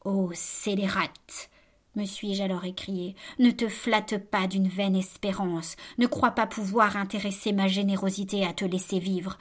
Ô 0.04 0.32
scélérate 0.34 1.49
me 1.95 2.06
suis-je 2.06 2.43
alors 2.43 2.65
écrié, 2.65 3.15
ne 3.39 3.52
te 3.52 3.67
flatte 3.67 4.17
pas 4.17 4.47
d'une 4.47 4.67
vaine 4.67 4.95
espérance, 4.95 5.75
ne 5.97 6.06
crois 6.08 6.32
pas 6.32 6.45
pouvoir 6.45 6.95
intéresser 6.95 7.52
ma 7.52 7.67
générosité 7.67 8.45
à 8.45 8.54
te 8.54 8.63
laisser 8.63 8.99
vivre. 8.99 9.38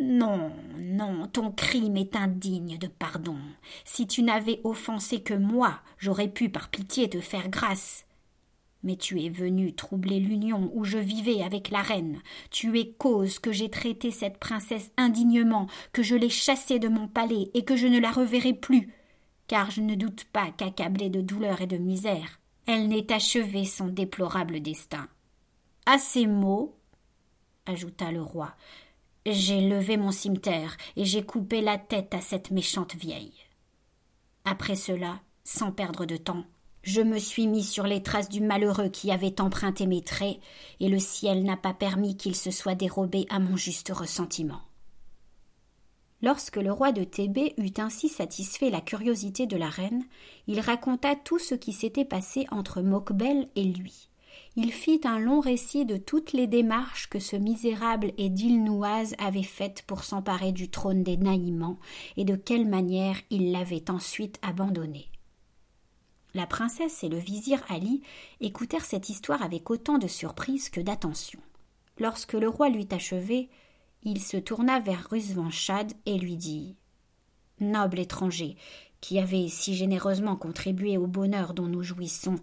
Non, 0.00 0.50
non, 0.76 1.28
ton 1.28 1.52
crime 1.52 1.96
est 1.96 2.16
indigne 2.16 2.78
de 2.78 2.88
pardon. 2.88 3.38
Si 3.84 4.08
tu 4.08 4.22
n'avais 4.22 4.60
offensé 4.64 5.22
que 5.22 5.34
moi, 5.34 5.80
j'aurais 5.98 6.28
pu 6.28 6.48
par 6.48 6.68
pitié 6.68 7.08
te 7.08 7.20
faire 7.20 7.48
grâce. 7.48 8.04
Mais 8.84 8.96
tu 8.96 9.20
es 9.20 9.30
venu 9.30 9.74
troubler 9.74 10.20
l'union 10.20 10.70
où 10.74 10.84
je 10.84 10.98
vivais 10.98 11.42
avec 11.42 11.70
la 11.70 11.82
reine. 11.82 12.20
Tu 12.50 12.78
es 12.78 12.92
cause 12.92 13.40
que 13.40 13.50
j'ai 13.50 13.70
traité 13.70 14.12
cette 14.12 14.38
princesse 14.38 14.92
indignement, 14.96 15.66
que 15.92 16.02
je 16.02 16.14
l'ai 16.14 16.28
chassée 16.28 16.78
de 16.78 16.88
mon 16.88 17.08
palais 17.08 17.50
et 17.54 17.64
que 17.64 17.76
je 17.76 17.86
ne 17.86 17.98
la 17.98 18.12
reverrai 18.12 18.52
plus. 18.52 18.92
Car 19.48 19.70
je 19.70 19.80
ne 19.80 19.94
doute 19.94 20.24
pas 20.24 20.52
qu'accablée 20.52 21.10
de 21.10 21.22
douleur 21.22 21.62
et 21.62 21.66
de 21.66 21.78
misère, 21.78 22.38
elle 22.66 22.88
n'ait 22.88 23.12
achevé 23.12 23.64
son 23.64 23.88
déplorable 23.88 24.60
destin. 24.60 25.08
À 25.86 25.98
ces 25.98 26.26
mots, 26.26 26.76
ajouta 27.66 28.12
le 28.12 28.22
roi, 28.22 28.54
j'ai 29.26 29.62
levé 29.62 29.96
mon 29.96 30.10
cimeterre 30.10 30.76
et 30.96 31.04
j'ai 31.04 31.24
coupé 31.24 31.62
la 31.62 31.78
tête 31.78 32.14
à 32.14 32.20
cette 32.20 32.50
méchante 32.50 32.94
vieille. 32.94 33.34
Après 34.44 34.76
cela, 34.76 35.20
sans 35.44 35.72
perdre 35.72 36.04
de 36.04 36.16
temps, 36.16 36.44
je 36.84 37.00
me 37.00 37.18
suis 37.18 37.46
mis 37.46 37.64
sur 37.64 37.86
les 37.86 38.02
traces 38.02 38.28
du 38.28 38.42
malheureux 38.42 38.90
qui 38.90 39.10
avait 39.10 39.40
emprunté 39.40 39.86
mes 39.86 40.02
traits, 40.02 40.38
et 40.80 40.88
le 40.88 40.98
ciel 40.98 41.42
n'a 41.42 41.56
pas 41.56 41.72
permis 41.72 42.16
qu'il 42.16 42.36
se 42.36 42.50
soit 42.50 42.74
dérobé 42.74 43.26
à 43.30 43.38
mon 43.40 43.56
juste 43.56 43.90
ressentiment. 43.90 44.60
Lorsque 46.22 46.56
le 46.56 46.72
roi 46.72 46.92
de 46.92 47.04
Thébé 47.04 47.54
eut 47.58 47.72
ainsi 47.78 48.08
satisfait 48.08 48.70
la 48.70 48.80
curiosité 48.80 49.46
de 49.46 49.56
la 49.56 49.68
reine, 49.68 50.04
il 50.46 50.60
raconta 50.60 51.16
tout 51.16 51.38
ce 51.38 51.54
qui 51.54 51.72
s'était 51.72 52.04
passé 52.04 52.46
entre 52.50 52.82
Mokbel 52.82 53.48
et 53.56 53.64
lui. 53.64 54.08
Il 54.56 54.72
fit 54.72 55.00
un 55.04 55.18
long 55.18 55.40
récit 55.40 55.84
de 55.84 55.96
toutes 55.96 56.32
les 56.32 56.46
démarches 56.46 57.08
que 57.08 57.18
ce 57.18 57.36
misérable 57.36 58.12
et 58.18 58.28
Dilnouaz 58.28 59.14
avait 59.18 59.42
faites 59.42 59.82
pour 59.86 60.04
s'emparer 60.04 60.52
du 60.52 60.70
trône 60.70 61.02
des 61.02 61.16
Naïmans, 61.16 61.78
et 62.16 62.24
de 62.24 62.36
quelle 62.36 62.68
manière 62.68 63.16
il 63.30 63.52
l'avait 63.52 63.90
ensuite 63.90 64.38
abandonné. 64.42 65.08
La 66.34 66.46
princesse 66.46 67.04
et 67.04 67.08
le 67.08 67.18
vizir 67.18 67.62
Ali 67.68 68.02
écoutèrent 68.40 68.84
cette 68.84 69.08
histoire 69.08 69.42
avec 69.42 69.70
autant 69.70 69.98
de 69.98 70.08
surprise 70.08 70.68
que 70.68 70.80
d'attention. 70.80 71.38
Lorsque 71.98 72.32
le 72.32 72.48
roi 72.48 72.68
l'eut 72.68 72.88
achevé, 72.90 73.48
il 74.02 74.20
se 74.20 74.36
tourna 74.36 74.80
vers 74.80 75.08
Rusvanchad 75.10 75.92
et 76.06 76.18
lui 76.18 76.36
dit 76.36 76.76
Noble 77.60 78.00
étranger, 78.00 78.56
qui 79.00 79.20
avez 79.20 79.48
si 79.48 79.74
généreusement 79.74 80.34
contribué 80.34 80.98
au 80.98 81.06
bonheur 81.06 81.54
dont 81.54 81.68
nous 81.68 81.84
jouissons, 81.84 82.36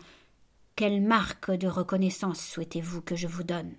quelle 0.78 1.02
marque 1.02 1.52
de 1.52 1.68
reconnaissance 1.68 2.40
souhaitez-vous 2.40 3.02
que 3.02 3.16
je 3.16 3.28
vous 3.28 3.44
donne? 3.44 3.74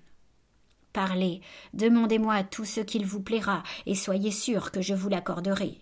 Parlez, 0.93 1.41
demandez-moi 1.73 2.45
tout 2.45 2.67
ce 2.67 2.81
qu'il 2.81 3.07
vous 3.07 3.23
plaira, 3.23 3.63
et 3.87 3.95
soyez 3.95 4.31
sûr 4.31 4.71
que 4.71 4.83
je 4.83 4.93
vous 4.93 5.09
l'accorderai. 5.09 5.79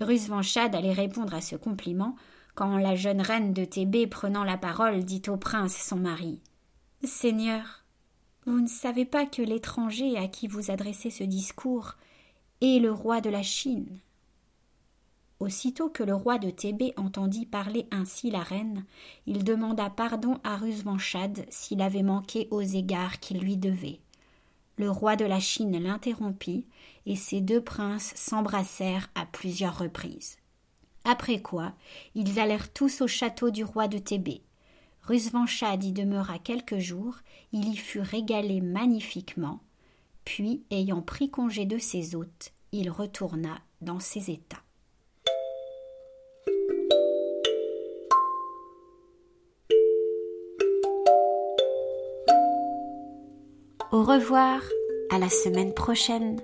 Rusvanchad 0.00 0.74
allait 0.74 0.94
répondre 0.94 1.34
à 1.34 1.42
ce 1.42 1.54
compliment 1.54 2.16
quand 2.60 2.76
la 2.76 2.94
jeune 2.94 3.22
reine 3.22 3.54
de 3.54 3.64
Thébé, 3.64 4.06
prenant 4.06 4.44
la 4.44 4.58
parole, 4.58 5.02
dit 5.02 5.22
au 5.28 5.38
prince 5.38 5.74
son 5.74 5.96
mari 5.96 6.42
Seigneur, 7.02 7.86
vous 8.44 8.60
ne 8.60 8.68
savez 8.68 9.06
pas 9.06 9.24
que 9.24 9.40
l'étranger 9.40 10.18
à 10.18 10.28
qui 10.28 10.46
vous 10.46 10.70
adressez 10.70 11.08
ce 11.08 11.24
discours 11.24 11.94
est 12.60 12.78
le 12.78 12.92
roi 12.92 13.22
de 13.22 13.30
la 13.30 13.42
Chine. 13.42 13.98
Aussitôt 15.38 15.88
que 15.88 16.02
le 16.02 16.14
roi 16.14 16.36
de 16.36 16.50
Thébé 16.50 16.92
entendit 16.98 17.46
parler 17.46 17.86
ainsi 17.90 18.30
la 18.30 18.42
reine, 18.42 18.84
il 19.24 19.42
demanda 19.42 19.88
pardon 19.88 20.38
à 20.44 20.58
Rusvanchad 20.58 21.46
s'il 21.48 21.80
avait 21.80 22.02
manqué 22.02 22.46
aux 22.50 22.60
égards 22.60 23.20
qu'il 23.20 23.40
lui 23.40 23.56
devait. 23.56 24.00
Le 24.76 24.90
roi 24.90 25.16
de 25.16 25.24
la 25.24 25.40
Chine 25.40 25.82
l'interrompit, 25.82 26.66
et 27.06 27.16
ces 27.16 27.40
deux 27.40 27.62
princes 27.64 28.12
s'embrassèrent 28.16 29.08
à 29.14 29.24
plusieurs 29.24 29.78
reprises. 29.78 30.36
Après 31.04 31.40
quoi, 31.40 31.72
ils 32.14 32.38
allèrent 32.38 32.72
tous 32.72 33.00
au 33.00 33.06
château 33.06 33.50
du 33.50 33.64
roi 33.64 33.88
de 33.88 33.98
Thébé. 33.98 34.42
Rusvanchad 35.02 35.82
y 35.82 35.92
demeura 35.92 36.38
quelques 36.38 36.78
jours, 36.78 37.16
il 37.52 37.68
y 37.68 37.76
fut 37.76 38.00
régalé 38.00 38.60
magnifiquement, 38.60 39.60
puis, 40.24 40.62
ayant 40.70 41.02
pris 41.02 41.30
congé 41.30 41.64
de 41.64 41.78
ses 41.78 42.14
hôtes, 42.14 42.52
il 42.72 42.90
retourna 42.90 43.58
dans 43.80 43.98
ses 43.98 44.30
états. 44.30 44.62
Au 53.92 54.04
revoir, 54.04 54.62
à 55.10 55.18
la 55.18 55.28
semaine 55.28 55.74
prochaine. 55.74 56.40